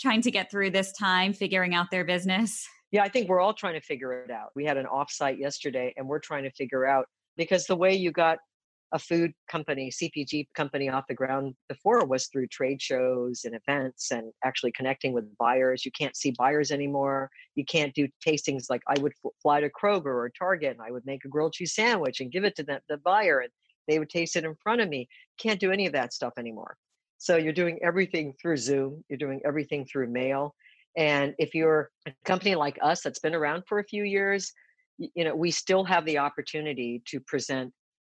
[0.00, 3.54] trying to get through this time figuring out their business yeah i think we're all
[3.54, 6.84] trying to figure it out we had an offsite yesterday and we're trying to figure
[6.84, 8.38] out because the way you got
[8.92, 14.10] a food company, CPG company off the ground before was through trade shows and events
[14.10, 15.84] and actually connecting with buyers.
[15.84, 17.30] You can't see buyers anymore.
[17.54, 21.06] You can't do tastings like I would fly to Kroger or Target and I would
[21.06, 23.50] make a grilled cheese sandwich and give it to the, the buyer and
[23.86, 25.08] they would taste it in front of me.
[25.38, 26.76] Can't do any of that stuff anymore.
[27.18, 30.54] So you're doing everything through Zoom, you're doing everything through mail.
[30.96, 34.52] And if you're a company like us that's been around for a few years,
[34.98, 37.72] you know, we still have the opportunity to present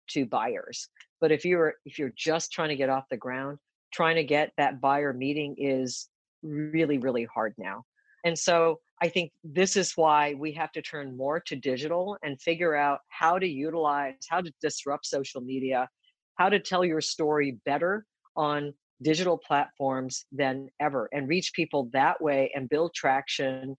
[0.09, 0.89] to buyers.
[1.21, 3.57] But if you're if you're just trying to get off the ground,
[3.93, 6.09] trying to get that buyer meeting is
[6.43, 7.83] really really hard now.
[8.23, 12.41] And so I think this is why we have to turn more to digital and
[12.41, 15.89] figure out how to utilize, how to disrupt social media,
[16.35, 22.21] how to tell your story better on digital platforms than ever and reach people that
[22.21, 23.75] way and build traction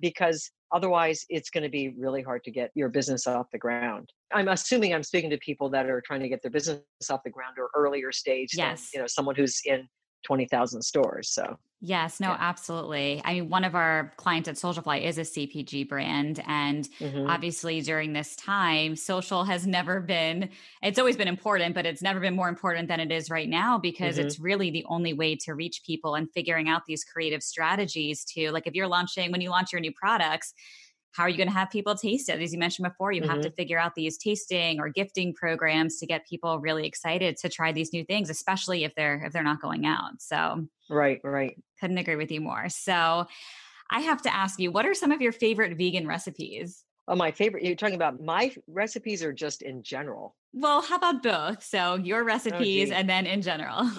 [0.00, 4.10] because otherwise it's going to be really hard to get your business off the ground.
[4.32, 7.30] I'm assuming i'm speaking to people that are trying to get their business off the
[7.30, 8.90] ground or earlier stage yes.
[8.92, 9.88] than, you know someone who's in
[10.26, 12.38] 20,000 stores so Yes, no, yeah.
[12.40, 13.20] absolutely.
[13.22, 16.42] I mean, one of our clients at Socialfly is a CPG brand.
[16.46, 17.28] And mm-hmm.
[17.28, 20.48] obviously, during this time, social has never been,
[20.82, 23.76] it's always been important, but it's never been more important than it is right now
[23.76, 24.26] because mm-hmm.
[24.26, 28.50] it's really the only way to reach people and figuring out these creative strategies to,
[28.52, 30.54] like, if you're launching, when you launch your new products,
[31.16, 32.42] how are you going to have people taste it?
[32.42, 33.30] As you mentioned before, you mm-hmm.
[33.30, 33.56] have to mm-hmm.
[33.56, 37.92] figure out these tasting or gifting programs to get people really excited to try these
[37.92, 40.20] new things, especially if they're if they're not going out.
[40.20, 41.56] So right, right.
[41.80, 42.68] Couldn't agree with you more.
[42.68, 43.26] So
[43.90, 46.84] I have to ask you, what are some of your favorite vegan recipes?
[47.08, 47.62] Oh, my favorite.
[47.62, 50.34] You're talking about my recipes or just in general?
[50.52, 51.62] Well, how about both?
[51.62, 53.90] So your oh, recipes oh, and then in general.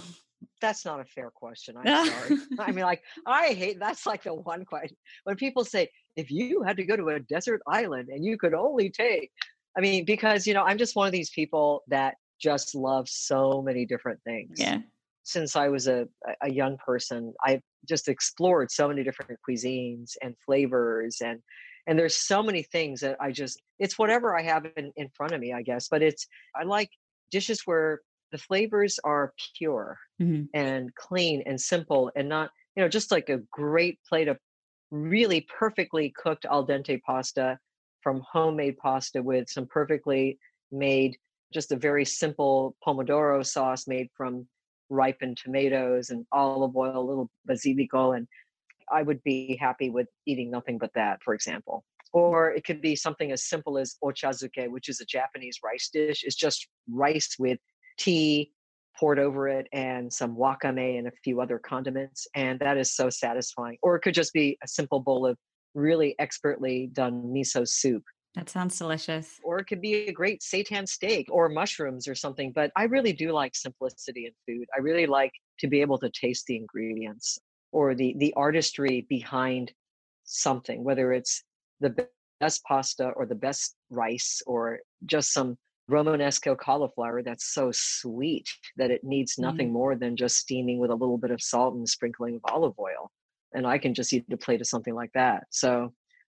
[0.59, 1.76] That's not a fair question.
[1.78, 2.38] I'm sorry.
[2.59, 6.63] I mean, like, I hate that's like the one question when people say, if you
[6.63, 9.32] had to go to a desert island and you could only take,
[9.78, 13.61] I mean, because, you know, I'm just one of these people that just love so
[13.61, 14.59] many different things.
[14.59, 14.80] Yeah.
[15.24, 16.07] Since I was a,
[16.41, 21.39] a young person, I've just explored so many different cuisines and flavors and
[21.86, 25.34] and there's so many things that I just it's whatever I have in, in front
[25.34, 25.88] of me, I guess.
[25.88, 26.89] But it's I like
[27.32, 28.01] dishes where
[28.32, 30.45] the flavors are pure mm-hmm.
[30.53, 34.38] and clean and simple and not, you know, just like a great plate of
[34.92, 37.60] really perfectly cooked al dente pasta
[38.02, 40.38] from homemade pasta with some perfectly
[40.72, 41.18] made,
[41.54, 44.48] just a very simple pomodoro sauce made from
[44.90, 48.16] ripened tomatoes and olive oil, a little basilico.
[48.16, 48.28] And
[48.92, 51.84] I would be happy with eating nothing but that, for example.
[52.14, 56.24] Or it could be something as simple as ochazuke, which is a Japanese rice dish.
[56.24, 57.60] It's just rice with
[57.98, 58.54] tea,
[59.00, 62.28] poured over it and some wakame and a few other condiments.
[62.36, 63.78] And that is so satisfying.
[63.82, 65.38] Or it could just be a simple bowl of
[65.74, 68.04] really expertly done miso soup.
[68.36, 69.39] That sounds delicious.
[69.43, 72.52] Or it could be a great seitan steak or mushrooms or something.
[72.52, 74.68] But I really do like simplicity in food.
[74.76, 77.39] I really like to be able to taste the ingredients
[77.72, 79.72] or the the artistry behind
[80.24, 81.43] something, whether it's
[81.80, 81.95] the
[82.39, 85.58] best pasta or the best rice or just some
[85.90, 89.74] Romanesco cauliflower that's so sweet that it needs nothing mm.
[89.74, 93.12] more than just steaming with a little bit of salt and sprinkling of olive oil.
[93.54, 95.46] And I can just eat a plate of something like that.
[95.50, 95.94] So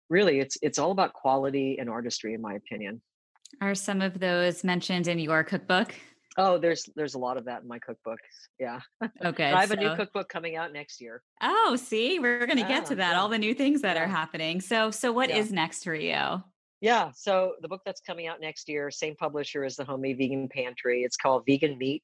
[0.10, 3.02] really it's it's all about quality and artistry in my opinion.
[3.60, 5.94] Are some of those mentioned in your cookbook?
[6.38, 8.20] Oh, there's there's a lot of that in my cookbook.
[8.60, 8.80] Yeah.
[9.24, 9.52] Okay.
[9.52, 9.76] I have so.
[9.76, 11.22] a new cookbook coming out next year.
[11.42, 13.12] Oh, see, we're going to get to that.
[13.12, 13.20] Yeah.
[13.20, 14.62] All the new things that are happening.
[14.62, 15.38] So so what yeah.
[15.38, 16.42] is next for you?
[16.82, 17.12] Yeah.
[17.16, 21.04] So the book that's coming out next year, same publisher as the Homemade Vegan Pantry.
[21.04, 22.04] It's called Vegan Meat.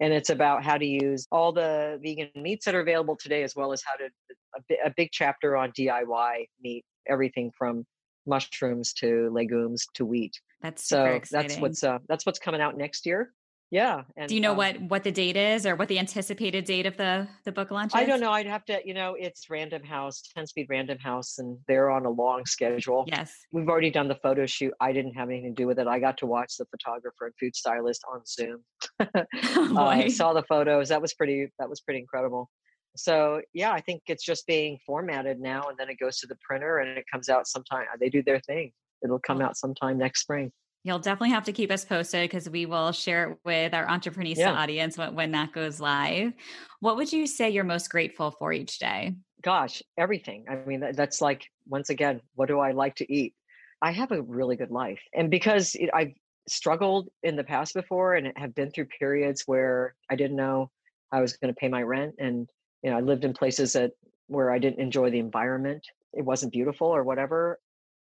[0.00, 3.54] And it's about how to use all the vegan meats that are available today, as
[3.54, 4.08] well as how to,
[4.56, 7.86] a, a big chapter on DIY meat, everything from
[8.26, 10.38] mushrooms to legumes to wheat.
[10.62, 11.48] That's so exciting.
[11.48, 13.30] that's what's uh, that's what's coming out next year
[13.74, 16.64] yeah and, do you know um, what what the date is or what the anticipated
[16.64, 17.96] date of the the book launch is?
[17.96, 21.38] i don't know i'd have to you know it's random house 10 speed random house
[21.38, 23.04] and they're on a long schedule.
[23.08, 23.34] Yes.
[23.50, 25.98] We've already done the photo shoot i didn't have anything to do with it i
[25.98, 28.62] got to watch the photographer and food stylist on zoom.
[29.76, 32.50] Oh, uh, saw the photos that was pretty that was pretty incredible.
[32.96, 36.36] So yeah i think it's just being formatted now and then it goes to the
[36.46, 38.70] printer and it comes out sometime they do their thing
[39.02, 40.52] it'll come out sometime next spring
[40.84, 44.36] You'll definitely have to keep us posted because we will share it with our Entreprenista
[44.36, 44.52] yeah.
[44.52, 46.34] audience when, when that goes live.
[46.80, 49.14] What would you say you're most grateful for each day?
[49.42, 50.44] Gosh, everything.
[50.48, 53.34] I mean, that's like, once again, what do I like to eat?
[53.80, 55.00] I have a really good life.
[55.14, 56.12] And because it, I've
[56.46, 60.70] struggled in the past before and have been through periods where I didn't know
[61.10, 62.14] I was going to pay my rent.
[62.18, 62.48] And,
[62.82, 63.92] you know, I lived in places that
[64.26, 65.82] where I didn't enjoy the environment.
[66.12, 67.58] It wasn't beautiful or whatever.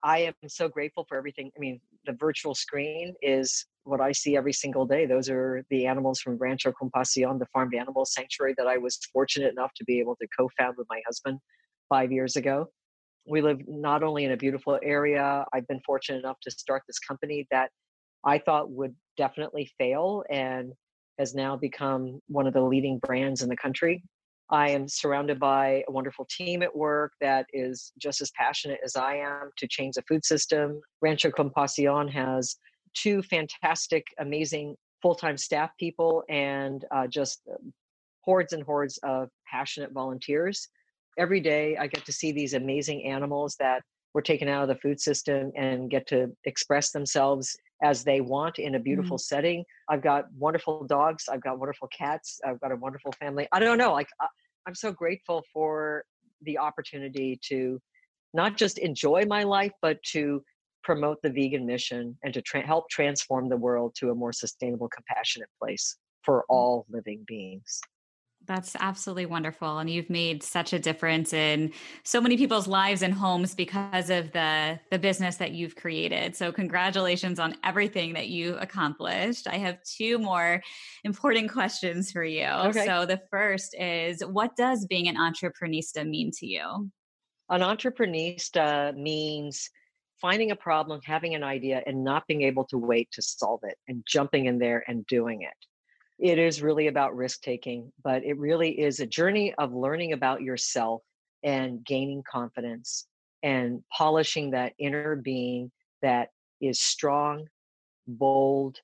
[0.03, 1.51] I am so grateful for everything.
[1.57, 5.07] I mean, the virtual screen is what I see every single day.
[5.07, 9.51] Those are the animals from Rancho Compasión, the farmed animal sanctuary that I was fortunate
[9.51, 11.39] enough to be able to co found with my husband
[11.89, 12.67] five years ago.
[13.29, 16.99] We live not only in a beautiful area, I've been fortunate enough to start this
[16.99, 17.71] company that
[18.25, 20.23] I thought would definitely fail.
[20.31, 20.73] And
[21.19, 24.03] has now become one of the leading brands in the country.
[24.51, 28.95] I am surrounded by a wonderful team at work that is just as passionate as
[28.95, 30.81] I am to change the food system.
[31.03, 32.57] Rancho Compasión has
[32.95, 37.73] two fantastic, amazing full time staff people and uh, just um,
[38.23, 40.69] hordes and hordes of passionate volunteers.
[41.19, 43.83] Every day, I get to see these amazing animals that
[44.15, 48.59] were taken out of the food system and get to express themselves as they want
[48.59, 49.35] in a beautiful mm-hmm.
[49.35, 49.65] setting.
[49.89, 51.25] I've got wonderful dogs.
[51.31, 52.41] I've got wonderful cats.
[52.47, 53.47] I've got a wonderful family.
[53.53, 53.93] I don't know.
[53.93, 54.09] Like,
[54.67, 56.05] I'm so grateful for
[56.43, 57.81] the opportunity to
[58.35, 60.43] not just enjoy my life, but to
[60.85, 64.89] promote the vegan mission and to tra- help transform the world to a more sustainable,
[64.89, 66.55] compassionate place for mm.
[66.55, 67.81] all living beings.
[68.47, 69.79] That's absolutely wonderful.
[69.79, 71.73] And you've made such a difference in
[72.05, 76.37] so many people's lives and homes because of the, the business that you've created.
[76.37, 79.49] So, congratulations on everything that you accomplished.
[79.49, 80.63] I have two more
[81.05, 82.47] important questions for you.
[82.47, 82.87] Okay.
[82.87, 86.91] So, the first is what does being an entreprenista mean to you?
[87.49, 89.71] An entreprenista means
[90.21, 93.77] finding a problem, having an idea, and not being able to wait to solve it
[93.89, 95.55] and jumping in there and doing it
[96.19, 100.43] it is really about risk taking, but it really is a journey of learning about
[100.43, 101.03] yourself
[101.43, 103.07] and gaining confidence
[103.43, 105.71] and polishing that inner being
[106.03, 107.47] that is strong,
[108.07, 108.79] bold,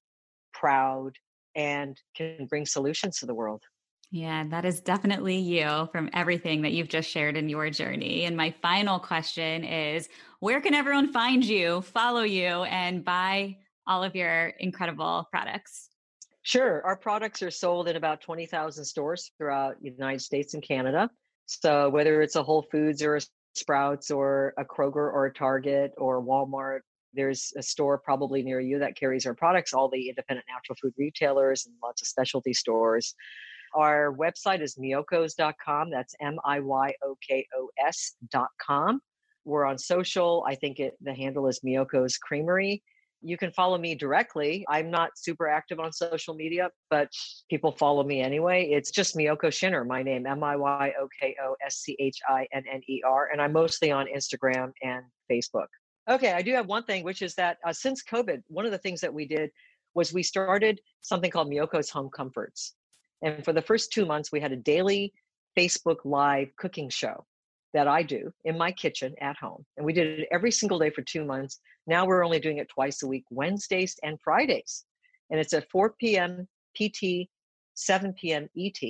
[0.52, 1.16] proud,
[1.54, 3.62] and can bring solutions to the world.
[4.10, 8.24] Yeah, that is definitely you from everything that you've just shared in your journey.
[8.24, 10.10] And my final question is
[10.40, 13.56] where can everyone find you, follow you, and buy
[13.86, 15.88] all of your incredible products?
[16.42, 16.84] Sure.
[16.84, 21.08] Our products are sold in about 20,000 stores throughout the United States and Canada.
[21.46, 23.20] So whether it's a Whole Foods or a
[23.54, 26.80] Sprouts or a Kroger or a Target or Walmart,
[27.12, 30.94] there's a store probably near you that carries our products, all the independent natural food
[30.96, 33.14] retailers and lots of specialty stores.
[33.74, 35.90] Our website is miyokos.com.
[35.90, 39.00] That's M I Y O K O S.com.
[39.44, 40.44] We're on social.
[40.46, 42.82] I think it, the handle is Miyoko's Creamery
[43.22, 44.64] you can follow me directly.
[44.68, 47.08] I'm not super active on social media, but
[47.48, 48.68] people follow me anyway.
[48.70, 52.18] It's just Miyoko Schinner, my name, M I Y O K O S C H
[52.28, 53.28] I N N E R.
[53.32, 55.68] And I'm mostly on Instagram and Facebook.
[56.10, 58.78] Okay, I do have one thing, which is that uh, since COVID, one of the
[58.78, 59.50] things that we did
[59.94, 62.74] was we started something called Miyoko's Home Comforts.
[63.22, 65.12] And for the first two months, we had a daily
[65.56, 67.24] Facebook Live cooking show
[67.72, 69.64] that I do in my kitchen at home.
[69.76, 71.60] And we did it every single day for two months.
[71.86, 74.84] Now we're only doing it twice a week, Wednesdays and Fridays.
[75.30, 76.46] And it's at 4 p.m.
[76.76, 77.28] PT,
[77.74, 78.48] 7 p.m.
[78.56, 78.80] ET.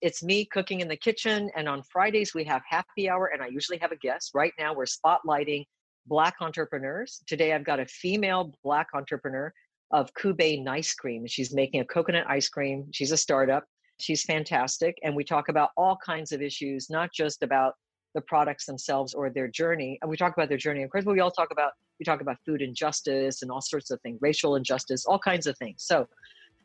[0.00, 1.50] It's me cooking in the kitchen.
[1.56, 4.30] And on Fridays, we have happy hour, and I usually have a guest.
[4.34, 5.64] Right now, we're spotlighting
[6.06, 7.22] Black entrepreneurs.
[7.26, 9.52] Today, I've got a female Black entrepreneur
[9.90, 11.26] of Kube Nice Cream.
[11.26, 12.86] She's making a coconut ice cream.
[12.92, 13.64] She's a startup.
[14.00, 14.98] She's fantastic.
[15.02, 17.74] And we talk about all kinds of issues, not just about
[18.14, 19.98] the products themselves or their journey.
[20.00, 22.20] And we talk about their journey, of course, but we all talk about we talk
[22.20, 25.82] about food injustice and all sorts of things, racial injustice, all kinds of things.
[25.84, 26.08] So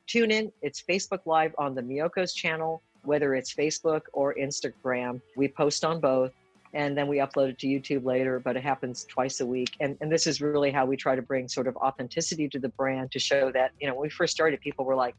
[0.07, 0.51] tune in.
[0.61, 5.21] It's Facebook Live on the Miyoko's channel, whether it's Facebook or Instagram.
[5.35, 6.31] We post on both
[6.73, 9.75] and then we upload it to YouTube later, but it happens twice a week.
[9.79, 12.69] And, and this is really how we try to bring sort of authenticity to the
[12.69, 15.15] brand to show that, you know, when we first started, people were like,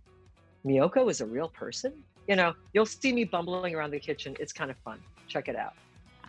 [0.64, 2.04] Miyoko is a real person?
[2.28, 4.36] You know, you'll see me bumbling around the kitchen.
[4.38, 5.00] It's kind of fun.
[5.26, 5.74] Check it out.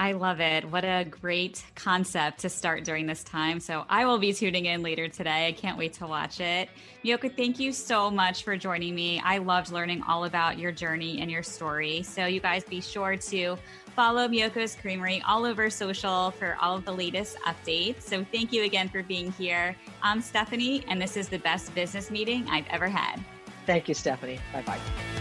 [0.01, 0.65] I love it.
[0.65, 3.59] What a great concept to start during this time.
[3.59, 5.45] So I will be tuning in later today.
[5.45, 6.69] I can't wait to watch it.
[7.05, 9.21] Miyoko, thank you so much for joining me.
[9.23, 12.01] I loved learning all about your journey and your story.
[12.01, 13.57] So you guys be sure to
[13.95, 18.01] follow Miyoko's Creamery all over social for all of the latest updates.
[18.01, 19.75] So thank you again for being here.
[20.01, 23.23] I'm Stephanie, and this is the best business meeting I've ever had.
[23.67, 24.39] Thank you, Stephanie.
[24.51, 25.20] Bye bye.